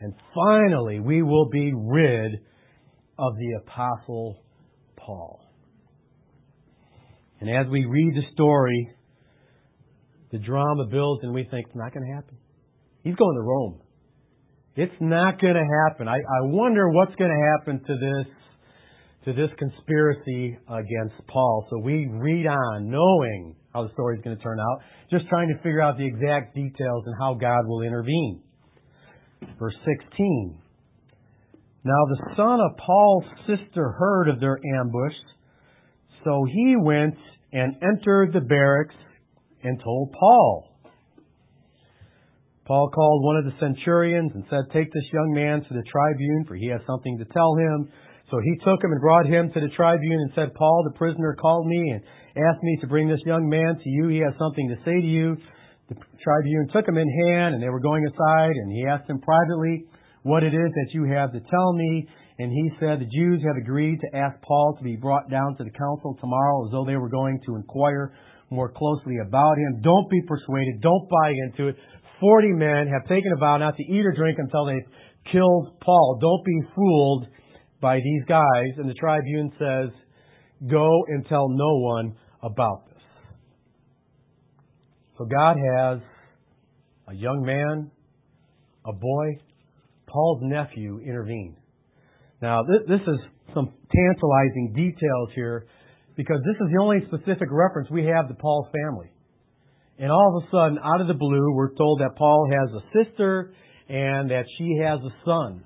And 0.00 0.14
finally, 0.34 0.98
we 1.00 1.22
will 1.22 1.48
be 1.48 1.72
rid 1.74 2.32
of 3.18 3.34
the 3.36 3.60
apostle 3.62 4.42
Paul. 4.96 5.40
And 7.40 7.50
as 7.50 7.66
we 7.70 7.84
read 7.84 8.14
the 8.14 8.32
story, 8.32 8.90
the 10.32 10.38
drama 10.38 10.86
builds 10.90 11.22
and 11.22 11.32
we 11.32 11.44
think 11.50 11.66
it's 11.66 11.76
not 11.76 11.92
going 11.94 12.06
to 12.06 12.14
happen. 12.14 12.36
He's 13.04 13.14
going 13.14 13.36
to 13.36 13.42
Rome. 13.42 13.80
It's 14.74 14.94
not 15.00 15.40
going 15.40 15.54
to 15.54 15.68
happen. 15.86 16.08
I, 16.08 16.16
I 16.16 16.40
wonder 16.44 16.88
what's 16.88 17.14
going 17.16 17.30
to 17.30 17.50
happen 17.52 17.84
to 17.86 17.94
this 17.94 18.34
to 19.24 19.32
this 19.32 19.50
conspiracy 19.56 20.58
against 20.66 21.14
Paul. 21.28 21.66
So 21.70 21.78
we 21.78 22.08
read 22.10 22.44
on 22.46 22.90
knowing 22.90 23.54
how 23.72 23.84
the 23.84 23.92
story 23.92 24.16
is 24.16 24.24
going 24.24 24.36
to 24.36 24.42
turn 24.42 24.58
out, 24.58 24.80
just 25.10 25.28
trying 25.28 25.48
to 25.48 25.56
figure 25.62 25.80
out 25.80 25.96
the 25.96 26.04
exact 26.04 26.56
details 26.56 27.04
and 27.06 27.14
how 27.20 27.34
God 27.34 27.66
will 27.66 27.82
intervene. 27.82 28.42
Verse 29.60 29.76
16. 29.84 30.58
Now 31.84 32.04
the 32.08 32.34
son 32.36 32.58
of 32.60 32.76
Paul's 32.84 33.24
sister 33.46 33.90
heard 33.90 34.28
of 34.28 34.40
their 34.40 34.58
ambush, 34.80 35.14
so 36.24 36.44
he 36.50 36.74
went 36.80 37.16
and 37.52 37.76
entered 37.82 38.32
the 38.32 38.40
barracks 38.40 38.94
and 39.62 39.80
told 39.82 40.12
Paul. 40.12 40.68
Paul 42.64 42.90
called 42.94 43.24
one 43.24 43.36
of 43.36 43.44
the 43.44 43.58
centurions 43.58 44.30
and 44.34 44.44
said, 44.48 44.70
Take 44.72 44.92
this 44.92 45.12
young 45.12 45.34
man 45.34 45.64
to 45.66 45.74
the 45.74 45.82
tribune, 45.90 46.44
for 46.46 46.54
he 46.54 46.68
has 46.68 46.80
something 46.86 47.18
to 47.18 47.26
tell 47.32 47.56
him. 47.56 47.90
So 48.30 48.38
he 48.38 48.56
took 48.64 48.82
him 48.82 48.92
and 48.92 49.00
brought 49.00 49.26
him 49.26 49.50
to 49.52 49.60
the 49.60 49.68
tribune 49.74 50.20
and 50.20 50.32
said, 50.34 50.54
Paul, 50.54 50.86
the 50.88 50.96
prisoner, 50.96 51.34
called 51.34 51.66
me 51.66 51.90
and 51.90 52.00
asked 52.32 52.62
me 52.62 52.78
to 52.80 52.86
bring 52.86 53.08
this 53.08 53.20
young 53.26 53.48
man 53.48 53.76
to 53.76 53.88
you. 53.90 54.08
He 54.08 54.18
has 54.18 54.32
something 54.38 54.68
to 54.70 54.76
say 54.84 54.94
to 54.94 55.06
you. 55.06 55.36
The 55.90 55.96
tribune 56.22 56.68
took 56.72 56.86
him 56.86 56.96
in 56.96 57.10
hand, 57.26 57.54
and 57.54 57.62
they 57.62 57.68
were 57.68 57.82
going 57.82 58.06
aside, 58.06 58.54
and 58.54 58.72
he 58.72 58.86
asked 58.86 59.10
him 59.10 59.20
privately 59.20 59.84
what 60.22 60.44
it 60.44 60.54
is 60.54 60.70
that 60.70 60.94
you 60.94 61.04
have 61.12 61.32
to 61.32 61.40
tell 61.40 61.72
me. 61.74 62.08
And 62.38 62.50
he 62.50 62.70
said, 62.80 63.00
The 63.00 63.10
Jews 63.12 63.42
have 63.44 63.60
agreed 63.60 63.98
to 64.00 64.16
ask 64.16 64.40
Paul 64.40 64.76
to 64.78 64.84
be 64.84 64.96
brought 64.96 65.28
down 65.28 65.56
to 65.56 65.64
the 65.64 65.76
council 65.76 66.16
tomorrow 66.20 66.64
as 66.64 66.72
though 66.72 66.86
they 66.86 66.96
were 66.96 67.10
going 67.10 67.40
to 67.46 67.56
inquire 67.56 68.14
more 68.52 68.70
closely 68.70 69.16
about 69.26 69.56
him. 69.58 69.80
Don't 69.82 70.08
be 70.10 70.20
persuaded. 70.22 70.80
Don't 70.80 71.08
buy 71.08 71.30
into 71.30 71.68
it. 71.68 71.76
Forty 72.20 72.52
men 72.52 72.86
have 72.86 73.08
taken 73.08 73.32
a 73.32 73.36
vow 73.40 73.56
not 73.56 73.76
to 73.76 73.82
eat 73.82 74.04
or 74.04 74.12
drink 74.12 74.38
until 74.38 74.66
they've 74.66 75.32
killed 75.32 75.80
Paul. 75.80 76.18
Don't 76.20 76.44
be 76.44 76.60
fooled 76.74 77.26
by 77.80 77.96
these 77.96 78.22
guys. 78.28 78.70
And 78.76 78.88
the 78.88 78.94
tribune 78.94 79.52
says, 79.58 79.90
Go 80.70 80.88
and 81.08 81.26
tell 81.26 81.48
no 81.48 81.78
one 81.78 82.16
about 82.42 82.86
this. 82.86 83.02
So 85.18 85.24
God 85.24 85.56
has 85.56 85.98
a 87.08 87.14
young 87.14 87.42
man, 87.42 87.90
a 88.86 88.92
boy, 88.92 89.26
Paul's 90.06 90.40
nephew 90.42 91.00
intervene. 91.04 91.56
Now, 92.40 92.62
this, 92.62 92.88
this 92.88 93.00
is 93.06 93.20
some 93.54 93.72
tantalizing 93.94 94.72
details 94.74 95.28
here 95.34 95.66
because 96.22 96.42
this 96.44 96.54
is 96.54 96.72
the 96.72 96.80
only 96.80 97.00
specific 97.06 97.48
reference 97.50 97.90
we 97.90 98.04
have 98.06 98.28
to 98.28 98.34
Paul's 98.34 98.68
family. 98.70 99.10
And 99.98 100.10
all 100.10 100.36
of 100.36 100.44
a 100.44 100.46
sudden, 100.50 100.78
out 100.82 101.00
of 101.00 101.08
the 101.08 101.14
blue, 101.14 101.52
we're 101.52 101.74
told 101.74 102.00
that 102.00 102.16
Paul 102.16 102.48
has 102.50 102.70
a 102.70 103.04
sister 103.04 103.52
and 103.88 104.30
that 104.30 104.44
she 104.56 104.78
has 104.82 105.00
a 105.00 105.12
son. 105.24 105.64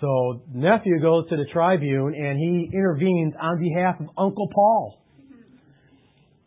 So 0.00 0.42
nephew 0.54 1.00
goes 1.00 1.28
to 1.28 1.36
the 1.36 1.44
tribune 1.52 2.14
and 2.14 2.38
he 2.38 2.70
intervenes 2.72 3.34
on 3.40 3.60
behalf 3.60 4.00
of 4.00 4.06
Uncle 4.16 4.48
Paul. 4.54 4.96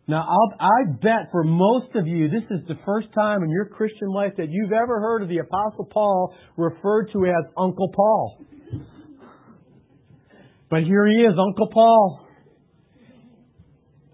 Now, 0.06 0.26
I'll, 0.28 0.54
I 0.60 0.92
bet 1.00 1.30
for 1.30 1.44
most 1.44 1.94
of 1.94 2.06
you, 2.06 2.28
this 2.28 2.44
is 2.50 2.66
the 2.68 2.74
first 2.84 3.08
time 3.14 3.42
in 3.42 3.50
your 3.50 3.66
Christian 3.66 4.08
life 4.08 4.32
that 4.36 4.48
you've 4.50 4.72
ever 4.72 5.00
heard 5.00 5.22
of 5.22 5.28
the 5.28 5.38
Apostle 5.38 5.86
Paul 5.90 6.34
referred 6.56 7.10
to 7.12 7.24
as 7.26 7.44
Uncle 7.56 7.90
Paul. 7.94 8.38
But 10.70 10.82
here 10.82 11.06
he 11.06 11.22
is, 11.22 11.34
Uncle 11.38 11.68
Paul. 11.72 12.26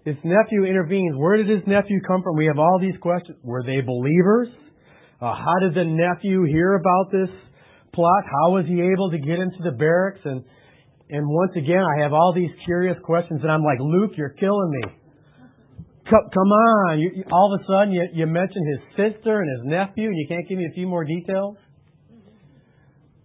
His 0.05 0.15
nephew 0.23 0.65
intervenes. 0.65 1.15
Where 1.15 1.37
did 1.37 1.47
his 1.47 1.61
nephew 1.67 2.01
come 2.07 2.23
from? 2.23 2.35
We 2.35 2.47
have 2.47 2.57
all 2.57 2.79
these 2.79 2.99
questions. 3.01 3.37
Were 3.43 3.63
they 3.63 3.81
believers? 3.81 4.47
Uh, 5.21 5.35
how 5.35 5.53
did 5.61 5.75
the 5.75 5.85
nephew 5.85 6.43
hear 6.45 6.73
about 6.73 7.11
this 7.11 7.29
plot? 7.93 8.23
How 8.25 8.51
was 8.51 8.65
he 8.67 8.81
able 8.81 9.11
to 9.11 9.19
get 9.19 9.37
into 9.37 9.61
the 9.63 9.77
barracks? 9.77 10.21
And 10.25 10.43
and 11.11 11.27
once 11.27 11.51
again, 11.57 11.83
I 11.83 12.01
have 12.03 12.13
all 12.13 12.33
these 12.33 12.49
curious 12.63 12.95
questions, 13.03 13.41
and 13.43 13.51
I'm 13.51 13.63
like, 13.63 13.79
Luke, 13.81 14.11
you're 14.15 14.29
killing 14.29 14.71
me. 14.71 14.93
Come, 16.09 16.23
come 16.33 16.51
on! 16.51 16.99
You, 16.99 17.11
you, 17.13 17.23
all 17.31 17.53
of 17.53 17.59
a 17.59 17.63
sudden, 17.65 17.91
you, 17.93 18.07
you 18.13 18.25
mention 18.25 18.63
his 18.71 18.81
sister 18.95 19.41
and 19.41 19.49
his 19.59 19.67
nephew, 19.69 20.07
and 20.07 20.17
you 20.17 20.25
can't 20.29 20.47
give 20.47 20.57
me 20.57 20.67
a 20.71 20.73
few 20.73 20.87
more 20.87 21.03
details. 21.03 21.57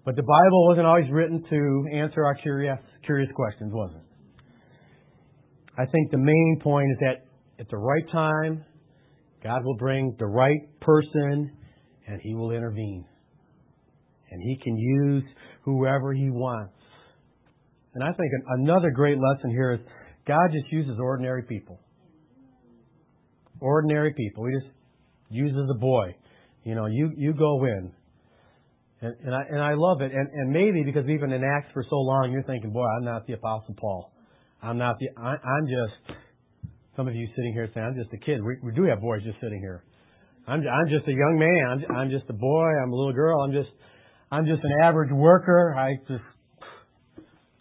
But 0.05 0.17
the 0.17 0.23
Bible 0.23 0.67
wasn't 0.69 0.87
always 0.87 1.11
written 1.11 1.45
to 1.49 1.87
answer 1.97 2.25
our 2.25 2.35
curious 2.35 2.79
curious 3.07 3.31
questions, 3.35 3.73
wasn't 3.73 4.01
it? 4.01 4.07
I 5.79 5.87
think 5.87 6.11
the 6.11 6.19
main 6.19 6.59
point 6.63 6.91
is 6.91 6.99
that 7.01 7.27
at 7.61 7.71
the 7.71 7.77
right 7.77 8.11
time, 8.11 8.65
God 9.43 9.65
will 9.65 9.77
bring 9.77 10.17
the 10.19 10.27
right 10.27 10.61
person 10.81 11.53
and 12.07 12.21
He 12.23 12.35
will 12.35 12.51
intervene. 12.51 13.05
And 14.31 14.43
He 14.43 14.59
can 14.63 14.77
use 14.77 15.25
whoever 15.63 16.13
He 16.13 16.31
wants. 16.31 16.73
And 17.95 18.05
I 18.05 18.09
think 18.09 18.31
another 18.59 18.91
great 18.91 19.17
lesson 19.19 19.51
here 19.51 19.73
is 19.75 19.81
God 20.27 20.51
just 20.53 20.71
uses 20.73 20.99
ordinary 21.01 21.43
people. 21.43 21.81
Ordinary 23.61 24.13
people. 24.15 24.47
He 24.47 24.53
just 24.61 24.73
uses 25.31 25.71
a 25.75 25.79
boy. 25.79 26.15
You 26.65 26.75
know, 26.75 26.87
you, 26.87 27.13
you 27.17 27.33
go 27.33 27.65
in. 27.65 27.93
And, 29.03 29.15
and, 29.25 29.35
I, 29.35 29.43
and 29.51 29.61
I 29.63 29.75
love 29.75 30.01
it. 30.01 30.13
And, 30.13 30.29
and 30.33 30.51
maybe 30.51 30.83
because 30.83 31.05
we've 31.07 31.21
been 31.21 31.33
in 31.33 31.45
Acts 31.45 31.69
for 31.75 31.85
so 31.89 31.97
long, 31.97 32.31
you're 32.33 32.43
thinking, 32.45 32.73
boy, 32.73 32.87
I'm 32.99 33.05
not 33.05 33.27
the 33.27 33.35
Apostle 33.35 33.75
Paul. 33.79 34.13
I'm 34.63 34.79
not 34.79 34.97
the, 34.99 35.09
I, 35.21 35.37
I'm 35.37 35.67
just, 35.67 36.19
some 36.97 37.07
of 37.07 37.15
you 37.15 37.29
sitting 37.37 37.53
here 37.53 37.69
saying, 37.75 37.87
I'm 37.87 37.95
just 37.95 38.13
a 38.15 38.17
kid. 38.17 38.43
We, 38.43 38.57
we 38.63 38.73
do 38.73 38.85
have 38.85 39.01
boys 39.01 39.23
just 39.23 39.39
sitting 39.41 39.61
here. 39.61 39.85
I'm, 40.49 40.61
I'm 40.61 40.89
just 40.89 41.07
a 41.09 41.13
young 41.13 41.37
man. 41.39 41.85
I'm, 41.91 41.97
I'm 41.97 42.11
just 42.11 42.25
a 42.31 42.33
boy. 42.33 42.69
I'm 42.83 42.91
a 42.91 42.97
little 42.97 43.13
girl. 43.13 43.43
I'm 43.43 43.53
just, 43.53 43.69
I'm 44.31 44.47
just 44.47 44.65
an 44.65 44.73
average 44.83 45.13
worker. 45.13 45.75
I 45.77 45.97
just, 46.09 46.25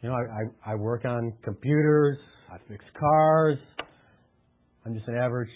you 0.01 0.09
know, 0.09 0.15
I, 0.15 0.69
I, 0.69 0.73
I 0.73 0.75
work 0.75 1.03
on 1.03 1.33
computers. 1.43 2.17
I 2.49 2.57
fix 2.69 2.85
cars. 2.97 3.57
I'm 4.85 4.93
just 4.93 5.07
an 5.07 5.17
average 5.17 5.49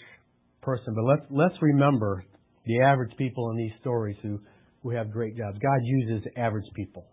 person. 0.60 0.94
But 0.94 1.04
let's, 1.04 1.22
let's 1.30 1.62
remember 1.62 2.24
the 2.66 2.82
average 2.82 3.16
people 3.16 3.50
in 3.50 3.56
these 3.56 3.72
stories 3.80 4.16
who, 4.22 4.40
who 4.82 4.90
have 4.90 5.10
great 5.10 5.36
jobs. 5.36 5.58
God 5.58 5.80
uses 5.82 6.26
average 6.36 6.66
people. 6.74 7.06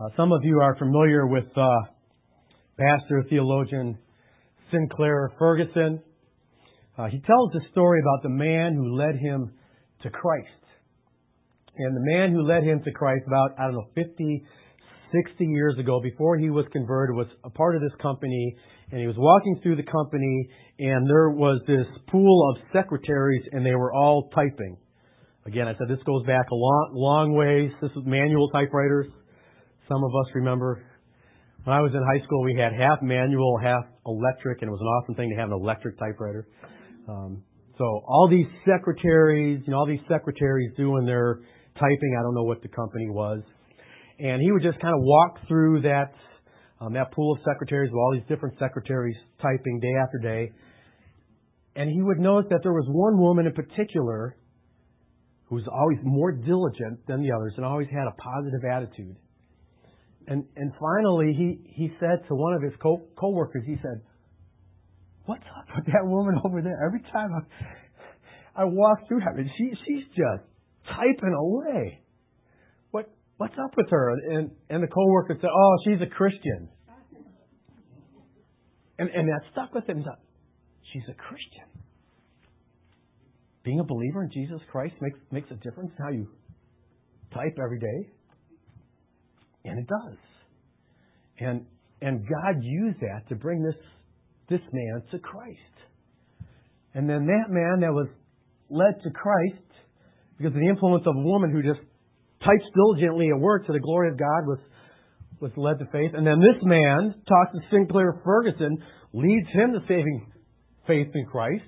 Uh, 0.00 0.08
some 0.16 0.32
of 0.32 0.40
you 0.44 0.60
are 0.60 0.76
familiar 0.76 1.26
with 1.26 1.46
uh, 1.56 1.70
pastor 2.78 3.24
theologian 3.28 3.98
Sinclair 4.70 5.32
Ferguson. 5.38 6.00
Uh, 6.96 7.06
he 7.06 7.20
tells 7.20 7.52
the 7.52 7.60
story 7.72 8.00
about 8.00 8.22
the 8.22 8.28
man 8.28 8.74
who 8.74 8.96
led 8.96 9.16
him 9.16 9.52
to 10.02 10.10
Christ. 10.10 10.48
And 11.76 11.96
the 11.96 12.16
man 12.16 12.32
who 12.32 12.42
led 12.42 12.64
him 12.64 12.82
to 12.84 12.92
Christ 12.92 13.22
about, 13.26 13.52
I 13.58 13.64
don't 13.64 13.74
know, 13.74 13.88
50, 13.94 14.44
60 15.12 15.44
years 15.44 15.78
ago, 15.78 16.00
before 16.00 16.36
he 16.36 16.50
was 16.50 16.66
converted, 16.72 17.14
was 17.14 17.28
a 17.44 17.50
part 17.50 17.76
of 17.76 17.82
this 17.82 17.92
company. 18.02 18.56
And 18.90 19.00
he 19.00 19.06
was 19.06 19.16
walking 19.16 19.60
through 19.62 19.76
the 19.76 19.90
company, 19.90 20.48
and 20.78 21.08
there 21.08 21.30
was 21.30 21.60
this 21.66 21.86
pool 22.10 22.50
of 22.50 22.62
secretaries, 22.72 23.42
and 23.52 23.64
they 23.64 23.74
were 23.74 23.92
all 23.92 24.28
typing. 24.34 24.76
Again, 25.48 25.66
I 25.66 25.72
said 25.78 25.88
this 25.88 26.04
goes 26.04 26.26
back 26.26 26.44
a 26.52 26.54
long, 26.54 26.90
long 26.92 27.32
ways. 27.32 27.72
This 27.80 27.90
was 27.96 28.04
manual 28.04 28.50
typewriters. 28.50 29.06
Some 29.88 30.04
of 30.04 30.10
us 30.12 30.28
remember 30.34 30.84
when 31.64 31.74
I 31.74 31.80
was 31.80 31.90
in 31.94 32.04
high 32.04 32.22
school, 32.26 32.42
we 32.42 32.52
had 32.52 32.74
half 32.76 33.00
manual, 33.00 33.56
half 33.56 33.80
electric, 34.04 34.60
and 34.60 34.68
it 34.68 34.72
was 34.72 34.80
an 34.82 34.86
awesome 34.86 35.14
thing 35.14 35.30
to 35.30 35.40
have 35.40 35.48
an 35.48 35.56
electric 35.56 35.98
typewriter. 35.98 36.46
Um, 37.08 37.42
so 37.78 37.84
all 37.84 38.28
these 38.28 38.44
secretaries, 38.68 39.62
you 39.64 39.72
know, 39.72 39.78
all 39.78 39.86
these 39.86 40.04
secretaries 40.04 40.70
doing 40.76 41.06
their 41.06 41.40
typing. 41.80 42.12
I 42.18 42.22
don't 42.28 42.34
know 42.34 42.44
what 42.44 42.60
the 42.60 42.68
company 42.68 43.08
was, 43.08 43.40
and 44.18 44.42
he 44.42 44.52
would 44.52 44.62
just 44.62 44.78
kind 44.80 44.92
of 44.92 45.00
walk 45.00 45.48
through 45.48 45.80
that 45.80 46.12
um, 46.78 46.92
that 46.92 47.10
pool 47.12 47.32
of 47.32 47.38
secretaries 47.40 47.88
with 47.90 47.96
all 47.96 48.12
these 48.12 48.28
different 48.28 48.58
secretaries 48.60 49.16
typing 49.40 49.80
day 49.80 49.94
after 49.96 50.18
day, 50.18 50.52
and 51.74 51.88
he 51.88 52.02
would 52.02 52.18
notice 52.18 52.50
that 52.50 52.60
there 52.62 52.76
was 52.76 52.84
one 52.92 53.18
woman 53.18 53.46
in 53.46 53.54
particular 53.54 54.36
who 55.48 55.56
was 55.56 55.64
always 55.72 55.98
more 56.02 56.32
diligent 56.32 57.06
than 57.06 57.22
the 57.22 57.32
others 57.32 57.54
and 57.56 57.64
always 57.64 57.88
had 57.88 58.06
a 58.06 58.14
positive 58.20 58.64
attitude. 58.64 59.16
And 60.26 60.44
and 60.56 60.72
finally, 60.78 61.32
he 61.32 61.72
he 61.72 61.90
said 61.98 62.28
to 62.28 62.34
one 62.34 62.52
of 62.52 62.62
his 62.62 62.72
co 62.82 63.00
coworkers, 63.16 63.64
he 63.64 63.76
said, 63.76 64.02
"What's 65.24 65.46
up 65.56 65.64
with 65.74 65.86
that 65.86 66.04
woman 66.04 66.38
over 66.44 66.60
there? 66.60 66.78
Every 66.84 67.00
time 67.10 67.30
I 67.32 68.62
I 68.62 68.64
walk 68.64 69.08
through 69.08 69.20
her, 69.20 69.44
she 69.56 69.72
she's 69.86 70.04
just 70.08 70.44
typing 70.84 71.32
away. 71.32 72.02
What 72.90 73.10
what's 73.38 73.54
up 73.54 73.74
with 73.74 73.88
her?" 73.88 74.10
And 74.10 74.50
and 74.68 74.82
the 74.82 74.88
coworker 74.88 75.38
said, 75.40 75.50
"Oh, 75.50 75.76
she's 75.84 76.02
a 76.02 76.10
Christian." 76.10 76.68
And 78.98 79.08
and 79.08 79.28
that 79.28 79.40
stuck 79.52 79.74
with 79.74 79.88
him. 79.88 80.04
She's 80.92 81.04
a 81.08 81.14
Christian. 81.14 81.77
Being 83.64 83.80
a 83.80 83.84
believer 83.84 84.22
in 84.22 84.30
Jesus 84.32 84.60
Christ 84.70 84.94
makes 85.00 85.18
makes 85.30 85.50
a 85.50 85.56
difference 85.56 85.90
in 85.98 86.04
how 86.04 86.10
you 86.10 86.26
type 87.32 87.56
every 87.62 87.78
day. 87.78 88.10
And 89.64 89.78
it 89.78 89.86
does. 89.86 90.18
And 91.40 91.66
and 92.00 92.26
God 92.26 92.62
used 92.62 93.00
that 93.00 93.28
to 93.28 93.34
bring 93.34 93.62
this 93.62 93.76
this 94.48 94.60
man 94.72 95.02
to 95.10 95.18
Christ. 95.18 95.58
And 96.94 97.08
then 97.08 97.26
that 97.26 97.50
man 97.50 97.80
that 97.80 97.92
was 97.92 98.08
led 98.70 99.02
to 99.02 99.10
Christ 99.10 99.68
because 100.36 100.54
of 100.54 100.60
the 100.60 100.68
influence 100.68 101.04
of 101.06 101.16
a 101.16 101.20
woman 101.20 101.50
who 101.50 101.62
just 101.62 101.84
types 102.44 102.64
diligently 102.74 103.28
at 103.34 103.38
work 103.38 103.66
to 103.66 103.72
the 103.72 103.80
glory 103.80 104.10
of 104.10 104.18
God 104.18 104.46
was 104.46 104.58
was 105.40 105.52
led 105.56 105.78
to 105.78 105.86
faith. 105.92 106.12
And 106.14 106.26
then 106.26 106.40
this 106.40 106.62
man 106.62 107.14
talks 107.28 107.52
to 107.52 107.60
Sinclair 107.70 108.20
Ferguson, 108.24 108.78
leads 109.12 109.48
him 109.52 109.72
to 109.72 109.80
saving 109.86 110.32
faith 110.86 111.08
in 111.14 111.26
Christ. 111.26 111.62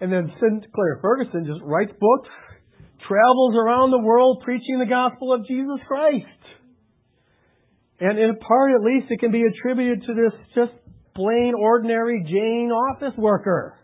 And 0.00 0.12
then 0.12 0.32
Sinclair 0.40 0.98
Ferguson 1.00 1.46
just 1.46 1.60
writes 1.62 1.92
books, 1.98 2.28
travels 3.06 3.54
around 3.56 3.90
the 3.90 4.02
world 4.02 4.42
preaching 4.44 4.78
the 4.78 4.86
gospel 4.86 5.32
of 5.32 5.46
Jesus 5.46 5.80
Christ. 5.86 6.26
And 8.00 8.18
in 8.18 8.36
part, 8.36 8.72
at 8.72 8.82
least, 8.82 9.06
it 9.10 9.20
can 9.20 9.30
be 9.30 9.42
attributed 9.42 10.02
to 10.06 10.14
this 10.14 10.32
just 10.54 10.72
plain, 11.14 11.54
ordinary 11.58 12.24
Jane 12.26 12.70
office 12.72 13.16
worker. 13.16 13.78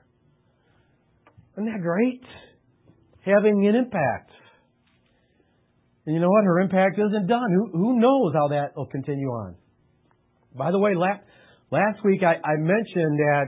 Isn't 1.55 1.67
that 1.67 1.81
great? 1.81 2.23
Having 3.25 3.67
an 3.69 3.77
impact. 3.77 4.33
And 6.07 6.15
you 6.15 6.21
know 6.21 6.31
what? 6.31 6.45
Her 6.45 6.61
impact 6.61 6.99
isn't 6.99 7.27
done. 7.29 7.51
Who, 7.55 7.79
who 7.79 8.01
knows 8.01 8.33
how 8.35 8.49
that 8.49 8.77
will 8.77 8.87
continue 8.87 9.29
on? 9.29 9.55
By 10.57 10.73
the 10.73 10.79
way, 10.79 10.95
last, 10.97 11.23
last 11.71 12.05
week 12.05 12.23
I, 12.23 12.35
I 12.35 12.57
mentioned 12.57 13.19
that 13.19 13.45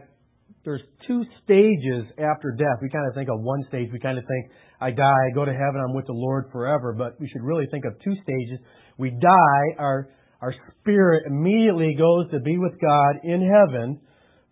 there's 0.64 0.82
two 1.06 1.24
stages 1.42 2.06
after 2.18 2.54
death. 2.56 2.78
We 2.80 2.88
kind 2.90 3.06
of 3.08 3.14
think 3.14 3.28
of 3.28 3.40
one 3.40 3.64
stage. 3.68 3.88
We 3.92 3.98
kind 3.98 4.18
of 4.18 4.24
think, 4.24 4.52
I 4.80 4.90
die, 4.90 5.02
I 5.30 5.34
go 5.34 5.44
to 5.44 5.52
heaven, 5.52 5.82
I'm 5.82 5.94
with 5.94 6.06
the 6.06 6.14
Lord 6.14 6.46
forever. 6.52 6.94
But 6.96 7.18
we 7.20 7.28
should 7.28 7.42
really 7.42 7.66
think 7.70 7.84
of 7.84 7.94
two 8.04 8.14
stages. 8.22 8.58
We 8.98 9.10
die, 9.10 9.64
our 9.78 10.08
our 10.40 10.54
spirit 10.80 11.24
immediately 11.26 11.94
goes 11.96 12.28
to 12.32 12.40
be 12.40 12.58
with 12.58 12.72
God 12.80 13.14
in 13.22 13.40
heaven. 13.40 14.00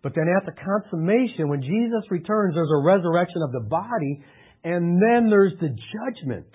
But 0.01 0.13
then 0.15 0.25
at 0.35 0.45
the 0.45 0.53
consummation, 0.55 1.49
when 1.49 1.61
Jesus 1.61 2.09
returns, 2.09 2.55
there's 2.55 2.71
a 2.71 2.81
resurrection 2.81 3.41
of 3.43 3.51
the 3.51 3.67
body, 3.69 4.23
and 4.63 5.01
then 5.01 5.29
there's 5.29 5.53
the 5.59 5.67
judgment. 5.67 6.47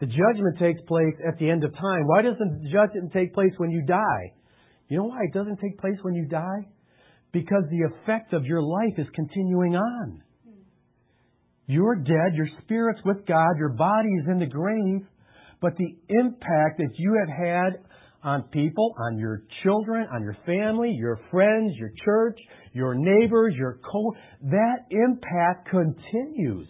The 0.00 0.06
judgment 0.06 0.58
takes 0.58 0.80
place 0.88 1.14
at 1.26 1.38
the 1.38 1.48
end 1.48 1.62
of 1.62 1.72
time. 1.74 2.06
Why 2.06 2.22
doesn't 2.22 2.62
the 2.64 2.68
judgment 2.70 3.12
take 3.12 3.32
place 3.32 3.52
when 3.58 3.70
you 3.70 3.82
die? 3.86 4.34
You 4.88 4.98
know 4.98 5.04
why 5.04 5.22
it 5.22 5.32
doesn't 5.32 5.60
take 5.60 5.78
place 5.78 5.96
when 6.02 6.14
you 6.14 6.26
die? 6.26 6.66
Because 7.32 7.64
the 7.70 7.94
effect 7.94 8.32
of 8.32 8.44
your 8.44 8.62
life 8.62 8.98
is 8.98 9.06
continuing 9.14 9.74
on. 9.74 10.22
You're 11.66 11.96
dead, 11.96 12.34
your 12.34 12.48
spirit's 12.62 13.00
with 13.04 13.24
God, 13.26 13.56
your 13.58 13.72
body 13.72 14.08
is 14.20 14.26
in 14.30 14.38
the 14.38 14.46
grave, 14.46 15.06
but 15.60 15.72
the 15.76 15.96
impact 16.08 16.78
that 16.78 16.90
you 16.96 17.16
have 17.20 17.28
had 17.28 17.84
on 18.24 18.42
people, 18.52 18.94
on 18.98 19.18
your 19.18 19.42
children, 19.62 20.06
on 20.12 20.22
your 20.22 20.36
family, 20.44 20.94
your 20.96 21.20
friends, 21.30 21.72
your 21.76 21.90
church, 22.04 22.38
your 22.72 22.94
neighbors, 22.94 23.54
your 23.56 23.78
co, 23.90 24.12
that 24.42 24.86
impact 24.90 25.68
continues. 25.70 26.68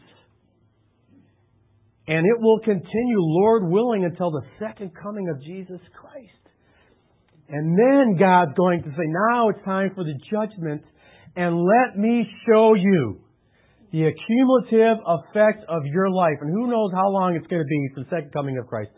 And 2.07 2.27
it 2.27 2.41
will 2.41 2.59
continue, 2.61 3.19
Lord 3.19 3.65
willing, 3.71 4.05
until 4.05 4.31
the 4.31 4.43
second 4.59 4.93
coming 5.01 5.29
of 5.29 5.43
Jesus 5.43 5.81
Christ. 5.95 6.42
And 7.49 7.79
then 7.79 8.17
God's 8.19 8.53
going 8.57 8.83
to 8.83 8.91
say, 8.91 9.05
now 9.07 9.51
it's 9.51 9.65
time 9.65 9.93
for 9.95 10.05
the 10.05 10.15
judgment, 10.31 10.83
and 11.37 11.57
let 11.57 11.99
me 11.99 12.27
show 12.47 12.75
you 12.75 13.21
the 13.93 14.09
accumulative 14.09 15.05
effect 15.05 15.65
of 15.69 15.85
your 15.85 16.11
life. 16.11 16.41
And 16.41 16.51
who 16.51 16.67
knows 16.67 16.91
how 16.95 17.09
long 17.09 17.37
it's 17.37 17.47
going 17.47 17.61
to 17.61 17.69
be 17.69 17.89
for 17.95 18.05
the 18.05 18.09
second 18.09 18.33
coming 18.33 18.57
of 18.57 18.67
Christ. 18.67 18.91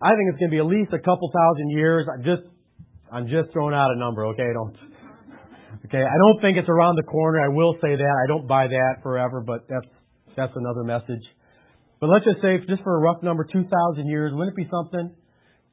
I 0.00 0.16
think 0.16 0.32
it's 0.32 0.40
going 0.40 0.50
to 0.50 0.56
be 0.56 0.60
at 0.60 0.68
least 0.68 0.92
a 0.92 1.00
couple 1.00 1.28
thousand 1.32 1.70
years. 1.70 2.06
I'm 2.08 2.24
just, 2.24 2.44
I'm 3.12 3.28
just 3.28 3.52
throwing 3.52 3.74
out 3.74 3.92
a 3.92 3.98
number, 3.98 4.24
okay? 4.32 4.48
Don't, 4.52 4.76
okay? 5.84 6.00
I 6.00 6.16
don't 6.16 6.40
think 6.40 6.56
it's 6.56 6.68
around 6.68 6.96
the 6.96 7.04
corner. 7.04 7.44
I 7.44 7.48
will 7.48 7.76
say 7.80 7.96
that. 7.96 8.14
I 8.24 8.26
don't 8.28 8.48
buy 8.48 8.68
that 8.68 9.02
forever, 9.02 9.44
but 9.44 9.68
that's, 9.68 9.88
that's 10.36 10.52
another 10.56 10.84
message. 10.84 11.24
But 12.00 12.08
let's 12.08 12.24
just 12.24 12.40
say, 12.40 12.56
just 12.68 12.82
for 12.84 12.96
a 12.96 13.00
rough 13.00 13.22
number, 13.22 13.44
2,000 13.44 13.68
years. 14.08 14.32
Wouldn't 14.34 14.52
it 14.52 14.56
be 14.56 14.68
something? 14.68 15.16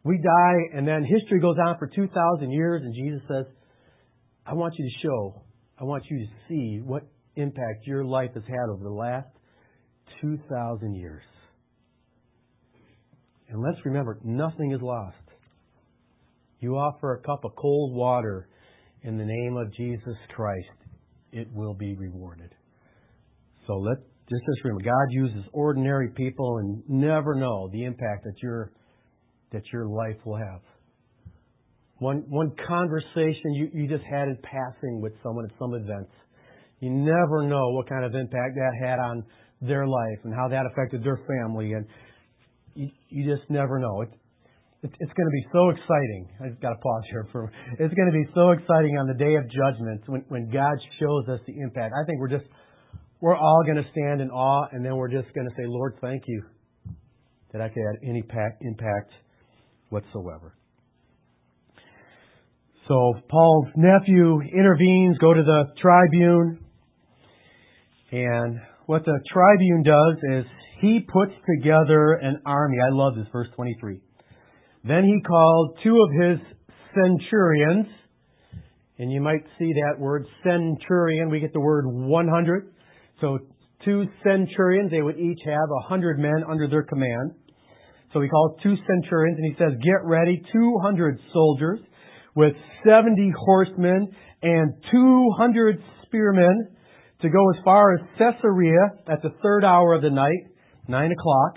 We 0.03 0.17
die, 0.17 0.77
and 0.77 0.87
then 0.87 1.05
history 1.05 1.39
goes 1.39 1.55
on 1.65 1.77
for 1.79 1.87
2,000 1.87 2.51
years, 2.51 2.81
and 2.83 2.93
Jesus 2.93 3.21
says, 3.27 3.45
I 4.45 4.53
want 4.53 4.73
you 4.77 4.85
to 4.85 5.07
show, 5.07 5.41
I 5.79 5.85
want 5.85 6.03
you 6.09 6.19
to 6.19 6.31
see 6.49 6.81
what 6.83 7.03
impact 7.35 7.87
your 7.87 8.03
life 8.03 8.31
has 8.33 8.43
had 8.45 8.69
over 8.69 8.83
the 8.83 8.89
last 8.89 9.29
2,000 10.21 10.95
years. 10.95 11.23
And 13.49 13.61
let's 13.61 13.83
remember, 13.85 14.19
nothing 14.23 14.71
is 14.71 14.81
lost. 14.81 15.15
You 16.59 16.75
offer 16.75 17.13
a 17.13 17.21
cup 17.21 17.45
of 17.45 17.55
cold 17.55 17.93
water 17.93 18.47
in 19.03 19.17
the 19.17 19.25
name 19.25 19.57
of 19.57 19.73
Jesus 19.73 20.15
Christ, 20.35 20.67
it 21.31 21.47
will 21.53 21.73
be 21.73 21.95
rewarded. 21.95 22.49
So 23.67 23.73
let 23.75 23.97
just 24.29 24.41
just 24.45 24.63
remember, 24.63 24.83
God 24.83 25.07
uses 25.11 25.43
ordinary 25.51 26.09
people 26.15 26.57
and 26.57 26.81
never 26.87 27.35
know 27.35 27.69
the 27.71 27.83
impact 27.83 28.23
that 28.23 28.35
your 28.41 28.71
that 29.53 29.63
your 29.71 29.87
life 29.87 30.17
will 30.25 30.37
have. 30.37 30.59
One 31.99 32.25
one 32.27 32.51
conversation 32.67 33.71
you, 33.73 33.87
just 33.87 34.03
had 34.03 34.27
in 34.27 34.37
passing 34.43 34.99
with 34.99 35.13
someone 35.23 35.45
at 35.45 35.51
some 35.57 35.73
event. 35.73 36.09
you 36.81 36.89
never 36.89 37.47
know 37.47 37.69
what 37.71 37.87
kind 37.87 38.03
of 38.03 38.13
impact 38.13 38.55
that 38.55 38.73
had 38.81 38.99
on 38.99 39.23
their 39.61 39.87
life 39.87 40.19
and 40.25 40.33
how 40.33 40.49
that 40.49 40.65
affected 40.65 41.03
their 41.03 41.21
family. 41.25 41.71
And 41.71 41.85
you, 42.75 42.89
just 43.23 43.49
never 43.49 43.79
know. 43.79 44.01
It, 44.01 44.09
it, 44.81 44.91
it's 44.99 45.13
going 45.13 45.29
to 45.29 45.31
be 45.31 45.45
so 45.53 45.69
exciting. 45.69 46.27
I've 46.43 46.59
got 46.59 46.71
to 46.71 46.81
pause 46.83 47.03
here 47.09 47.27
for. 47.31 47.51
It's 47.79 47.93
going 47.93 48.11
to 48.11 48.17
be 48.17 48.27
so 48.35 48.51
exciting 48.51 48.97
on 48.99 49.07
the 49.07 49.13
day 49.13 49.35
of 49.35 49.45
judgment 49.47 50.03
when 50.27 50.49
God 50.51 50.75
shows 50.99 51.29
us 51.29 51.39
the 51.47 51.53
impact. 51.61 51.93
I 51.95 52.03
think 52.05 52.19
we're 52.19 52.35
just 52.35 52.49
we're 53.21 53.37
all 53.37 53.63
going 53.63 53.77
to 53.77 53.89
stand 53.91 54.19
in 54.19 54.29
awe, 54.29 54.67
and 54.73 54.83
then 54.83 54.97
we're 54.97 55.07
just 55.07 55.33
going 55.33 55.47
to 55.47 55.55
say, 55.55 55.63
Lord, 55.65 55.97
thank 56.01 56.23
you 56.27 56.43
that 57.53 57.61
I 57.61 57.69
could 57.69 57.83
have 57.85 58.01
any 58.03 58.23
impact 58.61 59.13
whatsoever. 59.89 60.55
So 62.87 63.13
Paul's 63.29 63.67
nephew 63.75 64.41
intervenes, 64.41 65.17
go 65.19 65.33
to 65.33 65.43
the 65.43 65.63
tribune, 65.81 66.59
and 68.11 68.59
what 68.85 69.05
the 69.05 69.19
tribune 69.31 69.83
does 69.83 70.17
is 70.33 70.45
he 70.81 70.99
puts 70.99 71.31
together 71.49 72.13
an 72.21 72.41
army. 72.45 72.77
I 72.79 72.89
love 72.91 73.15
this, 73.15 73.25
verse 73.31 73.47
23. 73.55 74.01
Then 74.83 75.03
he 75.05 75.21
called 75.25 75.77
two 75.81 75.97
of 75.97 76.09
his 76.21 76.39
centurions. 76.93 77.87
And 78.99 79.11
you 79.11 79.21
might 79.21 79.43
see 79.57 79.71
that 79.73 79.99
word 79.99 80.25
centurion. 80.43 81.29
We 81.29 81.39
get 81.39 81.53
the 81.53 81.59
word 81.59 81.85
100. 81.87 82.73
So 83.21 83.39
two 83.85 84.05
centurions, 84.23 84.91
they 84.91 85.01
would 85.01 85.17
each 85.17 85.39
have 85.45 85.69
a 85.79 85.87
hundred 85.87 86.19
men 86.19 86.43
under 86.49 86.67
their 86.67 86.83
command. 86.83 87.31
So 88.13 88.21
he 88.21 88.29
calls 88.29 88.59
two 88.61 88.75
centurions 88.87 89.39
and 89.39 89.51
he 89.51 89.57
says, 89.57 89.73
get 89.83 90.05
ready, 90.05 90.41
200 90.53 91.19
soldiers 91.33 91.79
with 92.35 92.53
70 92.85 93.33
horsemen 93.35 94.13
and 94.43 94.73
200 94.91 95.81
spearmen 96.05 96.69
to 97.21 97.29
go 97.29 97.49
as 97.55 97.63
far 97.63 97.95
as 97.95 98.01
Caesarea 98.17 98.91
at 99.07 99.21
the 99.23 99.31
third 99.41 99.65
hour 99.65 99.95
of 99.95 100.03
the 100.03 100.11
night, 100.11 100.45
9 100.87 101.11
o'clock. 101.11 101.55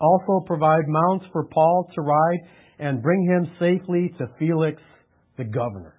Also 0.00 0.44
provide 0.46 0.84
mounts 0.86 1.26
for 1.32 1.44
Paul 1.52 1.90
to 1.94 2.00
ride 2.00 2.38
and 2.78 3.02
bring 3.02 3.24
him 3.26 3.50
safely 3.58 4.14
to 4.18 4.26
Felix 4.38 4.80
the 5.36 5.44
governor. 5.44 5.96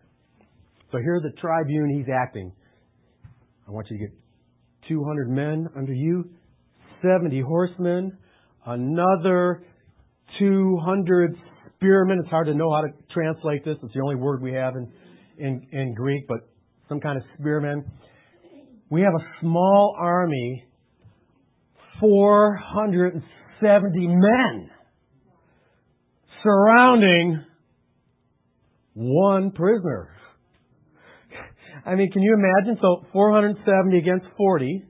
So 0.92 0.98
here's 0.98 1.22
the 1.22 1.40
tribune 1.40 1.96
he's 1.96 2.12
acting. 2.12 2.52
I 3.68 3.72
want 3.72 3.88
you 3.92 3.98
to 3.98 4.06
get 4.06 4.14
200 4.88 5.30
men 5.30 5.68
under 5.78 5.94
you, 5.94 6.32
70 7.02 7.42
horsemen, 7.42 8.18
another 8.66 9.64
200 10.40 11.36
spearmen. 11.76 12.20
It's 12.20 12.30
hard 12.30 12.48
to 12.48 12.54
know 12.54 12.74
how 12.74 12.82
to 12.82 12.90
translate 13.12 13.66
this. 13.66 13.78
It's 13.82 13.94
the 13.94 14.02
only 14.02 14.16
word 14.16 14.42
we 14.42 14.54
have 14.54 14.76
in, 15.38 15.94
Greek, 15.96 16.28
but 16.28 16.40
some 16.90 17.00
kind 17.00 17.18
of 17.18 17.24
spearmen. 17.38 17.86
We 18.90 19.02
have 19.02 19.14
a 19.14 19.26
small 19.40 19.96
army, 19.98 20.66
470 22.00 24.08
men 24.08 24.70
surrounding 26.44 27.46
one 28.94 29.52
prisoner. 29.52 30.10
I 31.86 31.96
mean, 31.96 32.12
can 32.12 32.22
you 32.22 32.34
imagine? 32.34 32.78
So 32.82 33.06
470 33.14 33.98
against 33.98 34.26
40. 34.38 34.84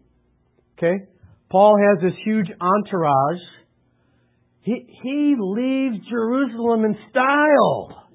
Okay? 0.78 1.06
Paul 1.50 1.78
has 1.78 2.02
this 2.02 2.18
huge 2.26 2.48
entourage. 2.60 3.40
He, 4.62 4.86
he 5.02 5.36
leaves 5.38 6.06
Jerusalem 6.08 6.86
in 6.86 6.96
style. 7.10 8.10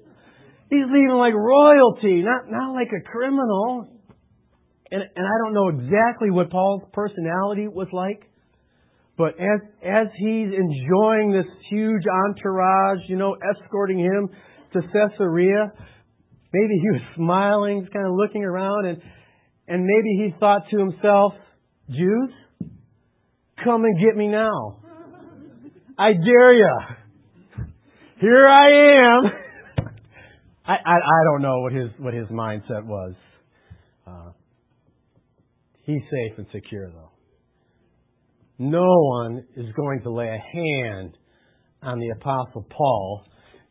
He's 0.69 0.85
leaving 0.85 1.15
like 1.17 1.33
royalty, 1.33 2.23
not, 2.23 2.49
not 2.49 2.73
like 2.73 2.87
a 2.87 3.03
criminal. 3.09 3.87
And, 4.91 5.01
and 5.01 5.25
I 5.25 5.37
don't 5.43 5.53
know 5.53 5.67
exactly 5.69 6.31
what 6.31 6.49
Paul's 6.49 6.83
personality 6.93 7.67
was 7.67 7.87
like, 7.91 8.23
but 9.17 9.39
as, 9.39 9.59
as 9.83 10.07
he's 10.17 10.47
enjoying 10.47 11.31
this 11.31 11.51
huge 11.69 12.03
entourage, 12.07 12.99
you 13.07 13.17
know, 13.17 13.35
escorting 13.35 13.99
him 13.99 14.29
to 14.73 14.81
Caesarea, 14.81 15.71
maybe 16.53 16.73
he 16.81 16.89
was 16.91 17.01
smiling, 17.15 17.87
kind 17.91 18.07
of 18.07 18.13
looking 18.15 18.43
around, 18.43 18.85
and, 18.85 19.01
and 19.67 19.83
maybe 19.83 20.23
he 20.23 20.39
thought 20.39 20.61
to 20.71 20.77
himself, 20.77 21.33
Jews, 21.89 22.31
come 23.63 23.83
and 23.83 23.99
get 23.99 24.15
me 24.15 24.27
now. 24.27 24.86
I 25.99 26.13
dare 26.13 26.53
you. 26.53 26.77
Here 28.21 28.47
I 28.47 28.67
am. 28.67 29.31
I, 30.65 30.73
I, 30.73 30.95
I 30.95 31.23
don't 31.31 31.41
know 31.41 31.61
what 31.61 31.73
his 31.73 31.89
what 31.97 32.13
his 32.13 32.27
mindset 32.27 32.85
was. 32.85 33.13
Uh, 34.05 34.31
he's 35.83 36.01
safe 36.11 36.37
and 36.37 36.45
secure 36.51 36.91
though. 36.91 37.09
No 38.59 38.85
one 38.85 39.43
is 39.55 39.65
going 39.75 40.01
to 40.03 40.11
lay 40.11 40.27
a 40.27 40.55
hand 40.55 41.17
on 41.81 41.99
the 41.99 42.09
apostle 42.19 42.67
Paul 42.69 43.23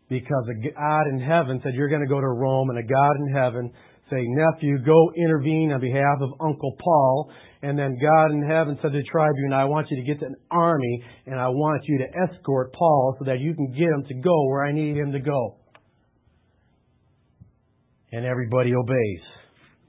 because 0.08 0.44
a 0.50 0.68
God 0.70 1.06
in 1.12 1.20
heaven 1.20 1.60
said 1.62 1.74
you're 1.74 1.88
going 1.88 2.02
to 2.02 2.08
go 2.08 2.20
to 2.20 2.26
Rome 2.26 2.70
and 2.70 2.78
a 2.78 2.82
God 2.82 3.16
in 3.20 3.34
heaven 3.34 3.72
say, 4.10 4.22
nephew, 4.22 4.78
go 4.84 5.12
intervene 5.16 5.72
on 5.72 5.80
behalf 5.80 6.18
of 6.20 6.30
Uncle 6.40 6.76
Paul. 6.78 7.30
And 7.62 7.78
then 7.78 7.98
God 8.00 8.30
in 8.30 8.42
heaven 8.48 8.78
said 8.80 8.92
to 8.92 8.98
the 8.98 9.04
tribune, 9.10 9.52
I 9.52 9.64
want 9.64 9.88
you 9.90 9.96
to 9.96 10.02
get 10.02 10.22
an 10.22 10.36
army 10.50 11.02
and 11.26 11.40
I 11.40 11.48
want 11.48 11.82
you 11.86 11.98
to 11.98 12.04
escort 12.04 12.72
Paul 12.72 13.16
so 13.18 13.24
that 13.24 13.40
you 13.40 13.54
can 13.54 13.72
get 13.72 13.88
him 13.88 14.04
to 14.08 14.14
go 14.14 14.46
where 14.46 14.64
I 14.64 14.72
need 14.72 14.96
him 14.96 15.12
to 15.12 15.20
go. 15.20 15.56
And 18.12 18.24
everybody 18.24 18.72
obeys. 18.74 19.24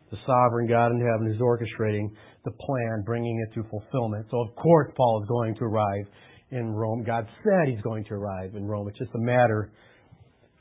The 0.09 0.17
sovereign 0.25 0.67
God 0.67 0.87
in 0.91 0.99
heaven 0.99 1.31
is 1.33 1.39
orchestrating 1.41 2.09
the 2.45 2.51
plan, 2.51 3.03
bringing 3.05 3.45
it 3.45 3.53
to 3.55 3.69
fulfillment. 3.69 4.25
So 4.31 4.39
of 4.39 4.55
course 4.55 4.91
Paul 4.95 5.21
is 5.21 5.27
going 5.27 5.55
to 5.55 5.65
arrive 5.65 6.05
in 6.51 6.71
Rome. 6.71 7.03
God 7.05 7.27
said 7.43 7.67
he's 7.67 7.81
going 7.81 8.05
to 8.05 8.13
arrive 8.13 8.55
in 8.55 8.65
Rome. 8.65 8.87
It's 8.87 8.97
just 8.97 9.13
a 9.13 9.19
matter 9.19 9.71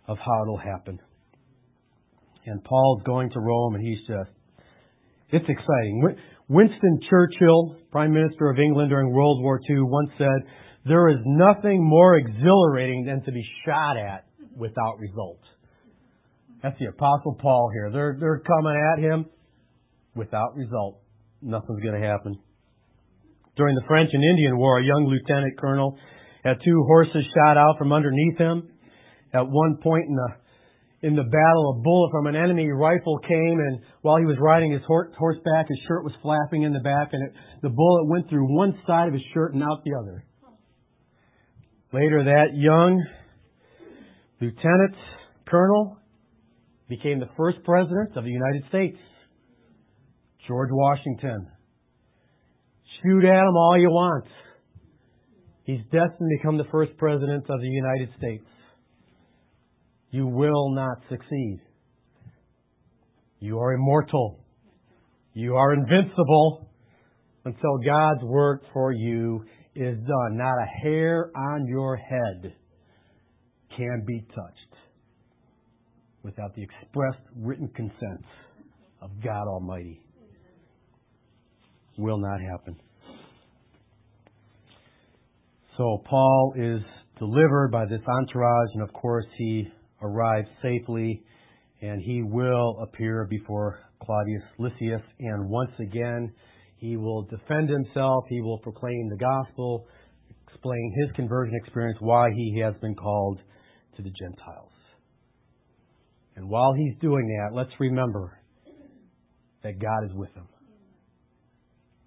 of 0.09 0.19
how 0.19 0.43
it'll 0.43 0.59
happen. 0.59 0.99
And 2.47 2.63
Paul's 2.63 3.03
going 3.05 3.31
to 3.31 3.41
Rome 3.41 3.75
and 3.75 3.85
he's 3.85 3.99
just, 4.07 4.31
it's 5.31 5.49
exciting. 5.49 6.17
Winston 6.49 7.01
Churchill, 7.11 7.77
Prime 7.91 8.13
Minister 8.13 8.49
of 8.49 8.59
England 8.59 8.91
during 8.91 9.13
World 9.13 9.43
War 9.43 9.61
II, 9.69 9.81
once 9.81 10.11
said, 10.17 10.49
there 10.85 11.09
is 11.09 11.19
nothing 11.25 11.83
more 11.83 12.17
exhilarating 12.17 13.05
than 13.05 13.23
to 13.25 13.33
be 13.33 13.45
shot 13.65 13.97
at 13.97 14.25
without 14.57 14.99
result. 15.01 15.41
That's 16.63 16.79
the 16.79 16.87
Apostle 16.87 17.37
Paul 17.41 17.71
here. 17.73 17.91
They're, 17.91 18.17
they're 18.19 18.39
coming 18.39 18.77
at 18.95 19.03
him 19.03 19.27
without 20.15 20.55
result. 20.57 21.01
Nothing's 21.43 21.83
going 21.83 22.01
to 22.01 22.07
happen. 22.07 22.39
During 23.57 23.75
the 23.75 23.85
French 23.89 24.11
and 24.13 24.23
Indian 24.23 24.57
War, 24.57 24.79
a 24.79 24.85
young 24.85 25.07
lieutenant 25.07 25.59
colonel 25.59 25.99
had 26.45 26.59
two 26.65 26.85
horses 26.87 27.25
shot 27.35 27.57
out 27.57 27.77
from 27.79 27.93
underneath 27.93 28.39
him. 28.39 28.69
At 29.35 29.47
one 29.49 29.79
point 29.83 30.05
in 30.09 30.15
the 30.15 30.29
in 31.07 31.15
the 31.15 31.23
battle, 31.23 31.79
a 31.79 31.83
bullet 31.83 32.11
from 32.11 32.27
an 32.27 32.35
enemy 32.35 32.67
rifle 32.67 33.17
came, 33.21 33.61
and 33.61 33.79
while 34.03 34.17
he 34.17 34.25
was 34.25 34.37
riding 34.41 34.73
his 34.73 34.83
horseback, 34.89 35.69
his 35.69 35.79
shirt 35.87 36.03
was 36.03 36.13
flapping 36.21 36.65
in 36.65 36.73
the 36.73 36.81
back, 36.81 37.11
and 37.13 37.23
it, 37.23 37.33
the 37.63 37.69
bullet 37.69 38.09
went 38.09 38.29
through 38.29 38.53
one 38.53 38.77
side 38.89 39.07
of 39.07 39.15
his 39.15 39.23
shirt 39.33 39.55
and 39.55 39.63
out 39.63 39.85
the 39.85 39.95
other. 39.95 40.25
Later, 41.93 42.25
that 42.25 42.57
young 42.57 43.07
lieutenant 44.41 44.97
colonel 45.47 45.97
became 46.89 47.21
the 47.21 47.31
first 47.37 47.59
president 47.63 48.17
of 48.17 48.25
the 48.25 48.31
United 48.31 48.65
States, 48.69 48.99
George 50.49 50.71
Washington. 50.73 51.47
Shoot 53.01 53.25
at 53.25 53.47
him 53.47 53.57
all 53.57 53.79
you 53.79 53.91
want. 53.91 54.25
He's 55.63 55.85
destined 55.85 56.19
to 56.19 56.37
become 56.39 56.59
the 56.59 56.71
first 56.73 56.97
president 56.99 57.45
of 57.49 57.61
the 57.61 57.69
United 57.69 58.09
States 58.19 58.45
you 60.17 60.27
will 60.27 60.75
not 60.75 60.97
succeed. 61.11 61.61
You 63.39 63.59
are 63.59 63.75
immortal. 63.75 64.41
You 65.35 65.57
are 65.57 65.75
invincible 65.75 66.71
until 67.45 67.77
God's 67.85 68.23
work 68.23 68.63
for 68.73 68.93
you 68.93 69.45
is 69.75 69.99
done. 69.99 70.39
Not 70.39 70.55
a 70.55 70.81
hair 70.83 71.31
on 71.37 71.67
your 71.67 71.97
head 71.97 72.55
can 73.77 74.05
be 74.07 74.21
touched 74.35 74.75
without 76.23 76.55
the 76.57 76.63
expressed 76.63 77.23
written 77.37 77.69
consent 77.77 78.25
of 79.03 79.11
God 79.23 79.47
Almighty. 79.47 80.01
Will 81.99 82.19
not 82.19 82.41
happen. 82.41 82.77
So 85.77 86.03
Paul 86.09 86.55
is 86.57 86.81
delivered 87.19 87.69
by 87.71 87.85
this 87.85 88.01
entourage, 88.09 88.71
and 88.73 88.83
of 88.83 88.95
course 88.95 89.27
he 89.37 89.69
arrive 90.03 90.45
safely, 90.63 91.23
and 91.81 92.01
he 92.03 92.23
will 92.23 92.79
appear 92.83 93.27
before 93.29 93.81
Claudius 94.03 94.43
Lysias. 94.59 95.03
And 95.21 95.49
once 95.49 95.73
again, 95.81 96.33
he 96.77 96.97
will 96.97 97.23
defend 97.23 97.69
himself. 97.69 98.25
He 98.29 98.41
will 98.41 98.59
proclaim 98.59 99.09
the 99.09 99.17
gospel, 99.17 99.87
explain 100.49 100.93
his 101.03 101.17
conversion 101.17 101.55
experience, 101.65 101.99
why 102.01 102.29
he 102.35 102.61
has 102.61 102.75
been 102.81 102.95
called 102.95 103.41
to 103.97 104.03
the 104.03 104.11
Gentiles. 104.11 104.73
And 106.37 106.49
while 106.49 106.75
he's 106.75 106.95
doing 107.01 107.27
that, 107.29 107.57
let's 107.57 107.73
remember 107.81 108.39
that 109.63 109.81
God 109.81 110.05
is 110.05 110.15
with 110.15 110.33
him. 110.35 110.47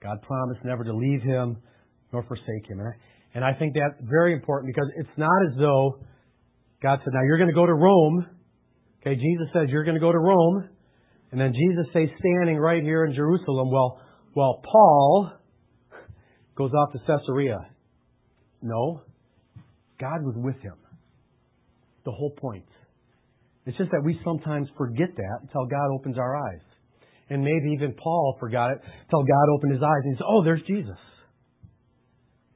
God 0.01 0.21
promised 0.21 0.63
never 0.63 0.83
to 0.83 0.93
leave 0.93 1.21
him 1.21 1.57
nor 2.13 2.23
forsake 2.23 2.69
him. 2.69 2.79
And 3.33 3.43
I, 3.43 3.53
think 3.53 3.73
that's 3.73 3.99
very 4.09 4.33
important 4.33 4.73
because 4.73 4.89
it's 4.95 5.17
not 5.17 5.45
as 5.51 5.57
though 5.57 5.99
God 6.81 6.99
said, 7.03 7.13
now 7.13 7.23
you're 7.23 7.37
going 7.37 7.49
to 7.49 7.55
go 7.55 7.65
to 7.65 7.73
Rome. 7.73 8.25
Okay, 9.01 9.15
Jesus 9.15 9.47
says 9.53 9.67
you're 9.69 9.83
going 9.83 9.95
to 9.95 10.01
go 10.01 10.11
to 10.11 10.19
Rome. 10.19 10.69
And 11.31 11.39
then 11.39 11.53
Jesus 11.53 11.91
stays 11.91 12.09
standing 12.17 12.57
right 12.57 12.81
here 12.81 13.05
in 13.05 13.13
Jerusalem 13.13 13.69
Well, 13.71 14.01
while 14.33 14.61
Paul 14.63 15.33
goes 16.55 16.71
off 16.73 16.91
to 16.93 16.99
Caesarea. 16.99 17.57
No. 18.61 19.01
God 19.99 20.23
was 20.23 20.35
with 20.37 20.59
him. 20.61 20.75
The 22.05 22.11
whole 22.11 22.31
point. 22.31 22.65
It's 23.65 23.77
just 23.77 23.91
that 23.91 24.01
we 24.03 24.19
sometimes 24.23 24.67
forget 24.77 25.09
that 25.15 25.37
until 25.41 25.65
God 25.65 25.93
opens 25.93 26.17
our 26.17 26.35
eyes. 26.35 26.61
And 27.29 27.43
maybe 27.43 27.71
even 27.75 27.93
Paul 27.93 28.35
forgot 28.39 28.71
it 28.71 28.79
until 28.81 29.23
God 29.23 29.45
opened 29.55 29.73
his 29.73 29.83
eyes 29.83 30.01
and 30.03 30.13
he 30.13 30.17
said, 30.17 30.25
Oh, 30.27 30.43
there's 30.43 30.63
Jesus. 30.67 30.97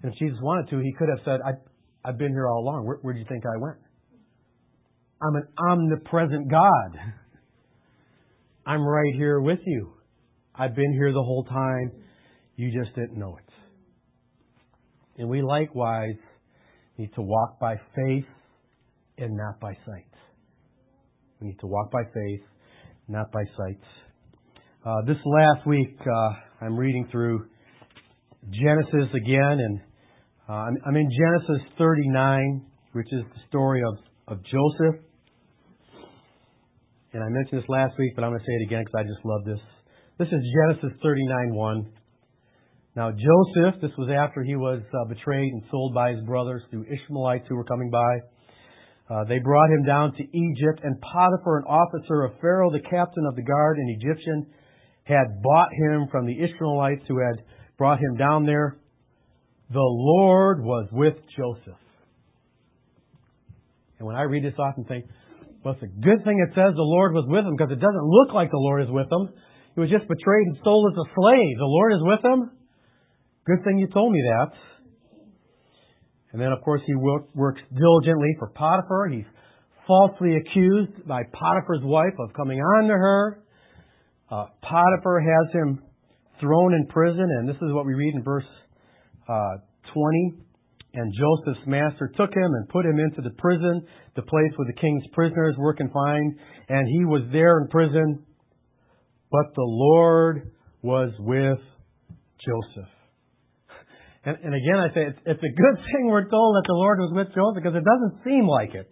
And 0.02 0.12
if 0.12 0.20
Jesus 0.20 0.38
wanted 0.42 0.70
to, 0.72 0.80
he 0.80 0.92
could 0.98 1.10
have 1.10 1.24
said, 1.24 1.40
I, 1.46 1.52
I've 2.08 2.18
been 2.18 2.32
here 2.32 2.48
all 2.48 2.64
along. 2.64 2.86
Where, 2.86 2.98
where 3.04 3.14
do 3.14 3.20
you 3.20 3.26
think 3.30 3.44
I 3.46 3.58
went? 3.58 3.78
I'm 5.24 5.36
an 5.36 5.48
omnipresent 5.58 6.52
God. 6.52 7.00
I'm 8.66 8.82
right 8.82 9.14
here 9.16 9.40
with 9.40 9.60
you. 9.66 9.94
I've 10.54 10.76
been 10.76 10.92
here 10.92 11.14
the 11.14 11.24
whole 11.24 11.46
time. 11.46 11.92
You 12.58 12.78
just 12.78 12.94
didn't 12.94 13.18
know 13.18 13.38
it. 13.38 13.54
And 15.22 15.30
we 15.30 15.42
likewise 15.42 16.18
need 16.98 17.14
to 17.16 17.22
walk 17.22 17.58
by 17.60 17.76
faith 17.96 18.26
and 19.18 19.38
not 19.38 19.62
by 19.62 19.74
sight. 19.86 20.08
We 21.40 21.48
need 21.48 21.60
to 21.60 21.68
walk 21.68 21.90
by 21.92 22.04
faith, 22.04 22.42
not 23.08 23.32
by 23.32 23.44
sight. 23.58 23.80
Uh, 24.86 25.06
this 25.08 25.18
last 25.26 25.66
week, 25.66 25.98
uh, 26.02 26.66
I'm 26.66 26.76
reading 26.76 27.08
through 27.12 27.46
Genesis 28.50 29.10
again, 29.16 29.58
and 29.60 29.80
uh, 30.50 30.54
I'm, 30.54 30.78
I'm, 30.86 30.96
in 30.98 31.10
Genesis 31.10 31.66
39, 31.78 32.66
which 32.92 33.08
is 33.14 33.24
the 33.34 33.42
story 33.48 33.82
of, 33.88 33.98
of 34.28 34.44
Joseph. 34.44 35.02
And 37.14 37.24
I 37.24 37.30
mentioned 37.30 37.62
this 37.62 37.70
last 37.70 37.94
week, 38.00 38.14
but 38.16 38.24
I'm 38.24 38.32
going 38.32 38.42
to 38.42 38.46
say 38.46 38.58
it 38.58 38.66
again 38.66 38.82
because 38.82 38.98
I 38.98 39.04
just 39.04 39.24
love 39.24 39.46
this. 39.46 39.62
This 40.18 40.30
is 40.34 40.42
Genesis 40.42 40.98
39:1. 41.06 41.86
Now, 42.96 43.12
Joseph, 43.12 43.82
this 43.82 43.92
was 43.98 44.10
after 44.10 44.42
he 44.42 44.56
was 44.56 44.82
uh, 44.82 45.06
betrayed 45.08 45.54
and 45.54 45.62
sold 45.70 45.94
by 45.94 46.12
his 46.14 46.24
brothers 46.26 46.64
through 46.72 46.86
Ishmaelites 46.90 47.46
who 47.48 47.56
were 47.56 47.66
coming 47.66 47.92
by. 47.92 48.18
Uh, 49.10 49.26
they 49.26 49.38
brought 49.38 49.70
him 49.70 49.86
down 49.86 50.14
to 50.14 50.24
Egypt, 50.24 50.82
and 50.84 51.00
Potiphar, 51.02 51.60
an 51.60 51.66
officer 51.66 52.24
of 52.24 52.40
Pharaoh, 52.42 52.72
the 52.72 52.80
captain 52.80 53.26
of 53.28 53.36
the 53.36 53.44
guard, 53.44 53.78
an 53.78 53.96
Egyptian, 54.00 54.48
had 55.04 55.42
bought 55.44 55.70
him 55.72 56.08
from 56.10 56.26
the 56.26 56.34
Ishmaelites 56.34 57.04
who 57.08 57.20
had 57.20 57.44
brought 57.78 58.00
him 58.00 58.18
down 58.18 58.46
there. 58.46 58.78
The 59.70 59.80
Lord 59.80 60.64
was 60.64 60.88
with 60.92 61.16
Joseph. 61.38 61.80
And 64.00 64.08
when 64.08 64.16
I 64.16 64.24
read 64.24 64.44
this, 64.44 64.54
I 64.58 64.64
often 64.64 64.86
think, 64.86 65.06
well, 65.64 65.74
it's 65.80 65.84
a 65.84 65.96
good 66.04 66.24
thing 66.28 66.44
it 66.44 66.52
says 66.52 66.76
the 66.76 66.84
Lord 66.84 67.16
was 67.16 67.24
with 67.28 67.48
him 67.48 67.56
because 67.56 67.72
it 67.72 67.80
doesn't 67.80 68.04
look 68.04 68.36
like 68.36 68.52
the 68.52 68.60
Lord 68.60 68.84
is 68.84 68.92
with 68.92 69.08
him. 69.08 69.32
He 69.76 69.82
was 69.82 69.90
just 69.90 70.08
betrayed 70.08 70.48
and 70.52 70.58
sold 70.64 70.92
as 70.92 70.98
a 71.00 71.08
slave. 71.16 71.56
The 71.58 71.72
Lord 71.72 71.92
is 71.96 72.04
with 72.04 72.24
him. 72.24 72.40
Good 73.48 73.64
thing 73.64 73.80
you 73.80 73.88
told 73.88 74.12
me 74.12 74.22
that. 74.28 74.52
And 76.34 76.42
then, 76.42 76.52
of 76.52 76.62
course, 76.62 76.82
he 76.86 76.94
works 76.96 77.62
diligently 77.72 78.36
for 78.40 78.50
Potiphar. 78.50 79.08
He's 79.10 79.30
falsely 79.88 80.36
accused 80.36 81.08
by 81.08 81.24
Potiphar's 81.32 81.84
wife 81.84 82.16
of 82.20 82.34
coming 82.34 82.60
on 82.60 82.88
to 82.88 82.94
her. 82.94 83.44
Uh, 84.32 84.46
Potiphar 84.62 85.22
has 85.22 85.54
him 85.54 85.84
thrown 86.40 86.74
in 86.74 86.88
prison, 86.88 87.28
and 87.40 87.48
this 87.48 87.56
is 87.58 87.72
what 87.72 87.86
we 87.86 87.94
read 87.94 88.16
in 88.16 88.24
verse 88.24 88.46
uh, 89.30 89.58
20. 89.94 90.34
And 90.94 91.12
Joseph's 91.18 91.66
master 91.66 92.12
took 92.16 92.30
him 92.30 92.52
and 92.54 92.70
put 92.70 92.86
him 92.86 93.00
into 93.00 93.22
the 93.22 93.34
prison, 93.38 93.82
the 94.16 94.22
place 94.22 94.52
where 94.56 94.68
the 94.68 94.80
king's 94.80 95.04
prisoners 95.12 95.56
were 95.58 95.74
confined, 95.74 96.36
and 96.70 96.88
he 96.88 97.06
was 97.06 97.24
there 97.32 97.60
in 97.62 97.68
prison. 97.70 98.24
But 99.32 99.56
the 99.56 99.66
Lord 99.66 100.52
was 100.84 101.10
with 101.18 101.58
Joseph. 102.46 102.92
And, 104.26 104.38
and 104.44 104.54
again, 104.54 104.78
I 104.78 104.94
say 104.94 105.02
it's, 105.10 105.20
it's, 105.26 105.44
a 105.44 105.54
good 105.56 105.78
thing 105.92 106.08
we're 106.08 106.30
told 106.30 106.56
that 106.56 106.66
the 106.68 106.78
Lord 106.78 107.00
was 107.00 107.12
with 107.16 107.28
Joseph 107.34 107.64
because 107.64 107.76
it 107.76 107.84
doesn't 107.84 108.24
seem 108.24 108.48
like 108.48 108.76
it. 108.76 108.90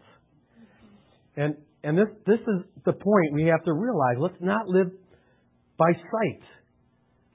And 1.38 1.56
and 1.84 1.97
this 1.97 2.08
this 2.28 2.39
is 2.39 2.68
the 2.86 2.93
point 2.93 3.34
we 3.34 3.45
have 3.45 3.64
to 3.64 3.74
realize. 3.74 4.18
Let's 4.20 4.41
not 4.41 4.68
live 4.68 4.91
by 5.78 5.93
sight. 5.93 6.43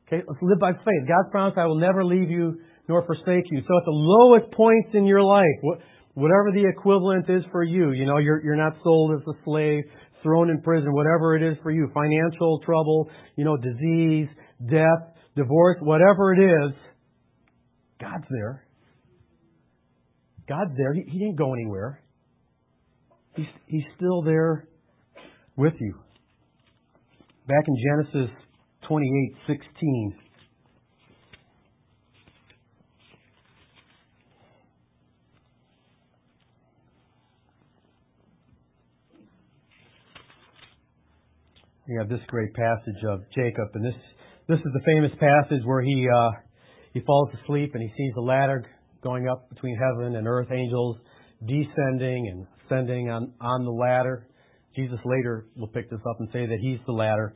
Okay, 0.07 0.23
let's 0.27 0.43
live 0.43 0.61
by 0.61 0.73
faith. 0.73 1.03
God's 1.09 1.31
promise, 1.33 1.55
I 1.57 1.67
will 1.67 1.81
never 1.81 2.05
leave 2.05 2.31
you 2.31 2.61
nor 2.89 3.05
forsake 3.07 3.45
you. 3.51 3.61
So 3.67 3.77
at 3.77 3.85
the 3.85 3.91
lowest 3.91 4.53
points 4.53 4.91
in 4.95 5.07
your 5.07 5.23
life, 5.23 5.81
whatever 6.15 6.53
the 6.55 6.67
equivalent 6.69 7.29
is 7.29 7.43
for 7.51 7.63
you, 7.63 7.93
you 7.93 8.07
know, 8.07 8.19
you're, 8.19 8.43
you're 8.45 8.57
not 8.57 8.75
sold 8.83 9.21
as 9.21 9.27
a 9.27 9.37
slave, 9.45 9.85
thrown 10.23 10.51
in 10.51 10.61
prison, 10.63 10.93
whatever 10.93 11.37
it 11.37 11.43
is 11.43 11.57
for 11.63 11.71
you, 11.71 11.91
financial 11.93 12.61
trouble, 12.65 13.09
you 13.37 13.45
know, 13.45 13.57
disease, 13.57 14.29
death, 14.71 15.15
divorce, 15.37 15.77
whatever 15.81 16.33
it 16.33 16.41
is, 16.41 16.73
God's 18.01 18.25
there. 18.31 18.65
God's 20.49 20.77
there. 20.77 20.95
He, 20.95 21.03
he 21.03 21.19
didn't 21.19 21.37
go 21.37 21.55
anywhere. 21.55 22.03
He's, 23.37 23.47
he's 23.67 23.85
still 23.97 24.23
there 24.23 24.69
with 25.57 25.75
you. 25.81 25.95
Back 27.47 27.65
in 27.69 27.77
Genesis 28.13 28.35
28 28.89 29.35
16. 29.47 30.15
We 41.89 41.95
have 41.99 42.09
this 42.09 42.21
great 42.27 42.53
passage 42.55 43.05
of 43.09 43.21
Jacob, 43.33 43.69
and 43.75 43.85
this 43.85 43.95
this 44.49 44.59
is 44.59 44.73
the 44.75 44.83
famous 44.85 45.13
passage 45.21 45.63
where 45.65 45.83
he 45.83 46.07
uh, 46.13 46.31
he 46.93 47.01
falls 47.01 47.29
asleep 47.43 47.71
and 47.75 47.83
he 47.83 47.89
sees 47.97 48.13
the 48.15 48.23
ladder 48.23 48.65
going 49.05 49.29
up 49.29 49.49
between 49.51 49.77
heaven 49.79 50.17
and 50.17 50.27
earth, 50.27 50.49
angels 50.51 50.97
descending 51.47 52.27
and 52.27 52.47
ascending 52.65 53.09
on, 53.09 53.33
on 53.41 53.65
the 53.65 53.71
ladder. 53.71 54.27
Jesus 54.75 54.99
later 55.05 55.47
will 55.57 55.69
pick 55.69 55.89
this 55.89 56.01
up 56.11 56.17
and 56.19 56.29
say 56.33 56.47
that 56.47 56.59
he's 56.61 56.79
the 56.87 56.93
ladder. 56.93 57.35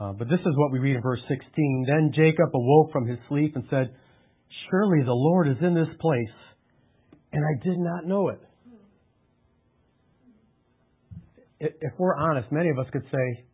Uh, 0.00 0.12
but 0.12 0.28
this 0.28 0.40
is 0.40 0.56
what 0.56 0.72
we 0.72 0.80
read 0.80 0.96
in 0.96 1.02
verse 1.02 1.20
16. 1.28 1.84
Then 1.86 2.10
Jacob 2.12 2.48
awoke 2.52 2.90
from 2.90 3.06
his 3.06 3.18
sleep 3.28 3.54
and 3.54 3.64
said, 3.70 3.94
Surely 4.68 5.04
the 5.04 5.12
Lord 5.12 5.48
is 5.48 5.56
in 5.60 5.74
this 5.74 5.94
place, 6.00 6.36
and 7.32 7.44
I 7.44 7.64
did 7.64 7.78
not 7.78 8.04
know 8.04 8.30
it. 8.30 8.40
If 11.60 11.92
we're 11.98 12.16
honest, 12.16 12.50
many 12.50 12.70
of 12.70 12.78
us 12.78 12.86
could 12.92 13.04
say, 13.12 13.44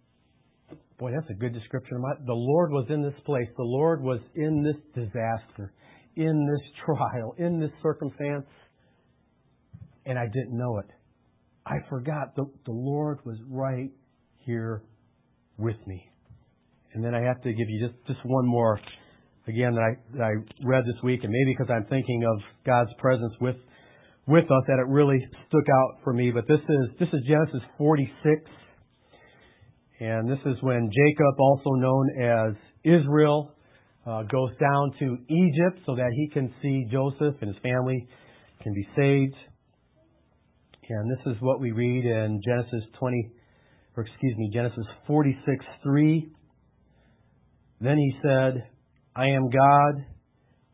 Boy, 0.98 1.12
that's 1.12 1.30
a 1.30 1.34
good 1.34 1.54
description 1.54 1.96
of 1.96 2.02
my. 2.02 2.12
The 2.26 2.32
Lord 2.32 2.72
was 2.72 2.86
in 2.90 3.02
this 3.02 3.14
place. 3.24 3.46
The 3.56 3.62
Lord 3.62 4.02
was 4.02 4.18
in 4.34 4.64
this 4.64 4.76
disaster, 4.94 5.72
in 6.16 6.46
this 6.46 6.70
trial, 6.84 7.34
in 7.38 7.60
this 7.60 7.70
circumstance, 7.82 8.46
and 10.06 10.18
I 10.18 10.26
didn't 10.26 10.56
know 10.56 10.78
it. 10.78 10.90
I 11.64 11.76
forgot 11.88 12.34
the, 12.34 12.46
the 12.64 12.72
Lord 12.72 13.18
was 13.24 13.36
right 13.48 13.90
here 14.38 14.82
with 15.58 15.76
me. 15.86 16.02
And 16.94 17.04
then 17.04 17.14
I 17.14 17.20
have 17.20 17.42
to 17.42 17.50
give 17.50 17.68
you 17.68 17.86
just, 17.86 18.06
just 18.06 18.20
one 18.24 18.46
more, 18.46 18.80
again, 19.46 19.74
that 19.74 19.82
I, 19.82 20.16
that 20.16 20.24
I 20.24 20.32
read 20.66 20.84
this 20.84 21.00
week, 21.04 21.20
and 21.22 21.30
maybe 21.30 21.54
because 21.56 21.70
I'm 21.70 21.84
thinking 21.88 22.24
of 22.24 22.40
God's 22.64 22.90
presence 22.98 23.34
with, 23.40 23.56
with 24.26 24.44
us, 24.44 24.62
that 24.66 24.78
it 24.78 24.88
really 24.88 25.20
stuck 25.48 25.68
out 25.68 26.00
for 26.02 26.12
me. 26.12 26.32
But 26.34 26.48
this 26.48 26.60
is, 26.60 26.98
this 26.98 27.08
is 27.12 27.20
Genesis 27.28 27.60
46. 27.76 28.50
And 30.00 30.30
this 30.30 30.38
is 30.46 30.56
when 30.60 30.90
Jacob, 30.90 31.40
also 31.40 31.70
known 31.70 32.20
as 32.20 32.54
Israel, 32.84 33.52
uh, 34.06 34.22
goes 34.22 34.50
down 34.60 34.92
to 35.00 35.18
Egypt 35.28 35.80
so 35.86 35.96
that 35.96 36.10
he 36.14 36.28
can 36.28 36.54
see 36.62 36.86
Joseph 36.90 37.34
and 37.40 37.52
his 37.52 37.62
family 37.62 38.06
can 38.62 38.72
be 38.74 38.86
saved. 38.96 39.36
And 40.88 41.10
this 41.10 41.34
is 41.34 41.42
what 41.42 41.60
we 41.60 41.72
read 41.72 42.04
in 42.04 42.40
Genesis 42.46 42.88
20, 42.98 43.30
or 43.96 44.04
excuse 44.04 44.36
me, 44.38 44.50
Genesis 44.54 44.86
46, 45.06 45.64
3. 45.82 46.28
Then 47.80 47.98
he 47.98 48.14
said, 48.22 48.64
I 49.14 49.26
am 49.26 49.50
God, 49.50 50.04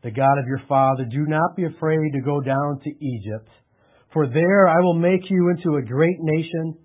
the 0.03 0.11
God 0.11 0.37
of 0.39 0.47
your 0.47 0.61
father. 0.69 1.03
Do 1.03 1.25
not 1.27 1.55
be 1.57 1.65
afraid 1.65 2.13
to 2.13 2.21
go 2.23 2.39
down 2.41 2.79
to 2.83 2.89
Egypt, 2.89 3.49
for 4.13 4.27
there 4.27 4.67
I 4.67 4.79
will 4.79 4.93
make 4.93 5.29
you 5.29 5.49
into 5.49 5.77
a 5.77 5.81
great 5.81 6.17
nation 6.19 6.77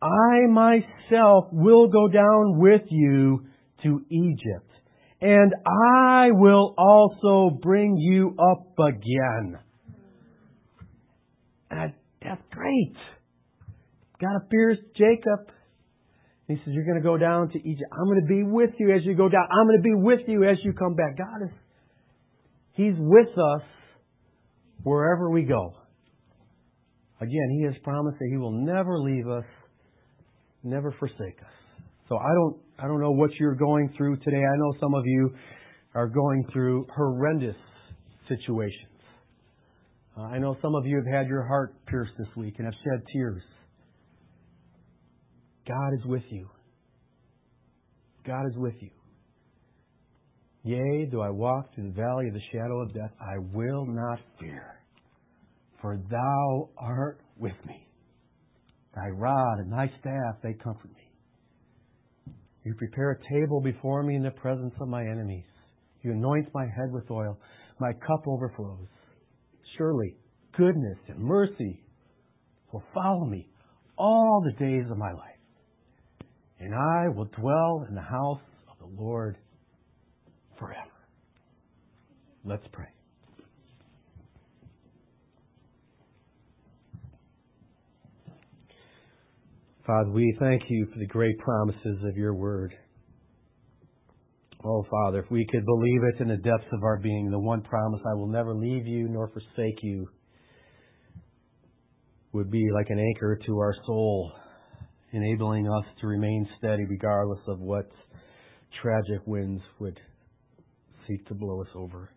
I 0.00 0.46
myself 0.48 1.46
will 1.50 1.88
go 1.88 2.08
down 2.08 2.58
with 2.58 2.82
you 2.88 3.46
to 3.82 4.00
Egypt, 4.10 4.70
and 5.20 5.52
I 5.66 6.28
will 6.30 6.74
also 6.78 7.56
bring 7.60 7.96
you 7.96 8.36
up 8.38 8.78
again. 8.78 9.58
And 11.70 11.92
that's 12.22 12.42
great. 12.50 12.94
God 14.20 14.36
appears 14.44 14.78
to 14.78 14.98
Jacob. 14.98 15.54
He 16.46 16.54
says, 16.56 16.68
You're 16.68 16.84
going 16.84 16.96
to 16.96 17.02
go 17.02 17.18
down 17.18 17.50
to 17.50 17.58
Egypt. 17.58 17.90
I'm 17.92 18.06
going 18.06 18.20
to 18.20 18.26
be 18.26 18.42
with 18.42 18.70
you 18.78 18.94
as 18.94 19.02
you 19.04 19.14
go 19.14 19.28
down. 19.28 19.46
I'm 19.50 19.66
going 19.66 19.78
to 19.78 19.82
be 19.82 19.94
with 19.94 20.20
you 20.28 20.44
as 20.44 20.56
you 20.62 20.72
come 20.72 20.94
back. 20.94 21.18
God 21.18 21.44
is, 21.44 21.54
He's 22.72 22.94
with 22.96 23.28
us 23.36 23.62
wherever 24.82 25.30
we 25.30 25.42
go. 25.42 25.74
Again, 27.20 27.58
He 27.58 27.64
has 27.64 27.74
promised 27.82 28.18
that 28.18 28.28
He 28.30 28.36
will 28.36 28.52
never 28.52 28.98
leave 28.98 29.28
us 29.28 29.44
never 30.62 30.94
forsake 30.98 31.38
us. 31.40 31.78
So 32.08 32.16
I 32.16 32.32
don't, 32.34 32.56
I 32.78 32.88
don't 32.88 33.00
know 33.00 33.12
what 33.12 33.30
you're 33.38 33.54
going 33.54 33.92
through 33.96 34.16
today. 34.18 34.38
I 34.38 34.56
know 34.56 34.74
some 34.80 34.94
of 34.94 35.04
you 35.04 35.30
are 35.94 36.08
going 36.08 36.44
through 36.52 36.86
horrendous 36.94 37.56
situations. 38.28 38.88
Uh, 40.16 40.22
I 40.22 40.38
know 40.38 40.56
some 40.62 40.74
of 40.74 40.86
you 40.86 40.96
have 40.96 41.06
had 41.06 41.28
your 41.28 41.46
heart 41.46 41.74
pierced 41.86 42.12
this 42.18 42.28
week 42.36 42.54
and 42.58 42.66
have 42.66 42.74
shed 42.74 43.06
tears. 43.12 43.42
God 45.66 45.92
is 45.98 46.04
with 46.06 46.22
you. 46.30 46.48
God 48.26 48.44
is 48.50 48.56
with 48.56 48.74
you. 48.80 48.90
Yea, 50.64 51.08
though 51.10 51.22
I 51.22 51.30
walk 51.30 51.74
through 51.74 51.84
the 51.84 51.94
valley 51.94 52.28
of 52.28 52.34
the 52.34 52.42
shadow 52.52 52.82
of 52.82 52.92
death, 52.92 53.12
I 53.20 53.38
will 53.54 53.86
not 53.86 54.18
fear, 54.40 54.80
for 55.80 55.96
thou 56.10 56.68
art 56.76 57.20
with 57.38 57.54
me. 57.66 57.87
Thy 58.98 59.10
rod 59.10 59.60
and 59.60 59.72
thy 59.72 59.86
staff, 60.00 60.36
they 60.42 60.54
comfort 60.54 60.90
me. 60.90 62.34
You 62.64 62.74
prepare 62.74 63.12
a 63.12 63.32
table 63.32 63.60
before 63.60 64.02
me 64.02 64.16
in 64.16 64.24
the 64.24 64.32
presence 64.32 64.74
of 64.80 64.88
my 64.88 65.02
enemies. 65.02 65.44
You 66.02 66.12
anoint 66.12 66.48
my 66.52 66.64
head 66.64 66.90
with 66.90 67.08
oil. 67.10 67.38
My 67.78 67.92
cup 67.92 68.26
overflows. 68.26 68.88
Surely 69.76 70.16
goodness 70.56 70.98
and 71.06 71.20
mercy 71.20 71.80
will 72.72 72.82
follow 72.92 73.24
me 73.24 73.48
all 73.96 74.42
the 74.44 74.64
days 74.64 74.90
of 74.90 74.98
my 74.98 75.12
life. 75.12 75.38
And 76.58 76.74
I 76.74 77.08
will 77.14 77.28
dwell 77.40 77.86
in 77.88 77.94
the 77.94 78.00
house 78.00 78.42
of 78.68 78.78
the 78.80 79.00
Lord 79.00 79.36
forever. 80.58 80.90
Let's 82.44 82.66
pray. 82.72 82.97
Father, 89.88 90.10
we 90.10 90.36
thank 90.38 90.64
you 90.68 90.86
for 90.92 90.98
the 90.98 91.06
great 91.06 91.38
promises 91.38 92.04
of 92.04 92.14
your 92.14 92.34
word. 92.34 92.74
Oh, 94.62 94.84
Father, 94.90 95.20
if 95.20 95.30
we 95.30 95.46
could 95.50 95.64
believe 95.64 96.02
it 96.12 96.20
in 96.20 96.28
the 96.28 96.36
depths 96.36 96.70
of 96.74 96.84
our 96.84 96.98
being, 96.98 97.30
the 97.30 97.38
one 97.38 97.62
promise, 97.62 98.02
I 98.04 98.12
will 98.12 98.28
never 98.28 98.54
leave 98.54 98.86
you 98.86 99.08
nor 99.08 99.28
forsake 99.28 99.78
you, 99.80 100.06
would 102.34 102.50
be 102.50 102.66
like 102.74 102.90
an 102.90 102.98
anchor 102.98 103.40
to 103.46 103.58
our 103.60 103.74
soul, 103.86 104.30
enabling 105.12 105.66
us 105.66 105.86
to 106.02 106.06
remain 106.06 106.46
steady 106.58 106.84
regardless 106.84 107.40
of 107.48 107.58
what 107.58 107.90
tragic 108.82 109.26
winds 109.26 109.62
would 109.80 109.98
seek 111.06 111.26
to 111.28 111.34
blow 111.34 111.62
us 111.62 111.68
over. 111.74 112.10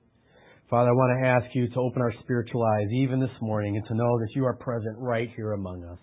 Father, 0.69 0.89
I 0.89 0.91
want 0.91 1.23
to 1.23 1.25
ask 1.25 1.55
you 1.55 1.69
to 1.69 1.79
open 1.79 2.01
our 2.01 2.13
spiritual 2.21 2.63
eyes 2.63 2.89
even 2.91 3.21
this 3.21 3.29
morning 3.39 3.77
and 3.77 3.87
to 3.87 3.95
know 3.95 4.19
that 4.19 4.35
you 4.35 4.43
are 4.43 4.57
present 4.57 4.97
right 4.97 5.29
here 5.37 5.53
among 5.53 5.85
us. 5.85 5.99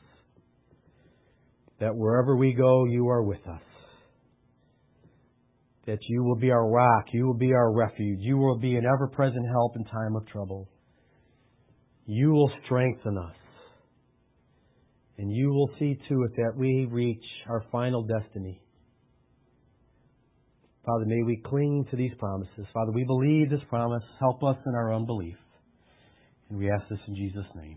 That 1.80 1.94
wherever 1.94 2.36
we 2.36 2.54
go, 2.54 2.84
you 2.86 3.08
are 3.08 3.22
with 3.22 3.46
us. 3.46 3.62
That 5.86 5.98
you 6.08 6.22
will 6.22 6.36
be 6.36 6.50
our 6.50 6.68
rock, 6.68 7.06
you 7.12 7.26
will 7.26 7.38
be 7.38 7.52
our 7.52 7.72
refuge, 7.72 8.18
you 8.20 8.36
will 8.36 8.58
be 8.58 8.76
an 8.76 8.84
ever 8.84 9.08
present 9.08 9.46
help 9.48 9.76
in 9.76 9.84
time 9.84 10.16
of 10.16 10.26
trouble. 10.26 10.68
You 12.04 12.30
will 12.30 12.50
strengthen 12.64 13.16
us. 13.16 13.36
And 15.18 15.32
you 15.32 15.50
will 15.50 15.70
see 15.78 15.98
to 16.08 16.22
it 16.24 16.36
that 16.36 16.52
we 16.56 16.86
reach 16.90 17.24
our 17.48 17.64
final 17.72 18.02
destiny. 18.02 18.62
Father, 20.86 21.04
may 21.06 21.22
we 21.22 21.42
cling 21.44 21.86
to 21.90 21.96
these 21.96 22.12
promises. 22.18 22.66
Father, 22.72 22.92
we 22.92 23.04
believe 23.04 23.50
this 23.50 23.60
promise. 23.68 24.02
Help 24.20 24.42
us 24.42 24.56
in 24.64 24.74
our 24.74 24.94
unbelief. 24.94 25.36
And 26.48 26.58
we 26.58 26.70
ask 26.70 26.88
this 26.88 27.00
in 27.08 27.14
Jesus' 27.14 27.44
name. 27.54 27.76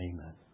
Amen. 0.00 0.45